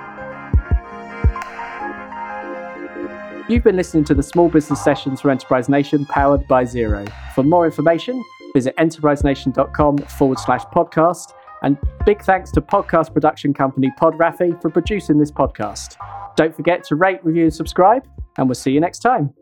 You've 3.48 3.64
been 3.64 3.76
listening 3.76 4.05
to 4.05 4.14
the 4.14 4.22
Small 4.22 4.48
Business 4.48 4.85
Sessions 4.85 5.20
for 5.22 5.31
Enterprise 5.31 5.68
Nation, 5.68 6.07
powered 6.07 6.46
by 6.46 6.64
Xero. 6.64 7.11
For 7.35 7.42
more 7.42 7.64
information, 7.64 8.22
visit 8.53 8.77
enterprisenation.com 8.77 9.99
forward 9.99 10.38
slash 10.38 10.62
podcast. 10.67 11.33
And 11.62 11.79
big 12.05 12.23
thanks 12.23 12.51
to 12.53 12.61
podcast 12.61 13.12
production 13.12 13.55
company 13.55 13.93
Pod 13.97 14.15
Rafi 14.15 14.61
for 14.61 14.69
producing 14.71 15.19
this 15.19 15.31
podcast. 15.31 15.97
Don't 16.37 16.55
forget 16.55 16.83
to 16.85 16.97
rate, 16.97 17.25
review, 17.25 17.45
and 17.45 17.55
subscribe, 17.55 18.07
and 18.37 18.49
we'll 18.49 18.55
see 18.55 18.73
you 18.73 18.81
next 18.81 18.99
time. 19.01 19.33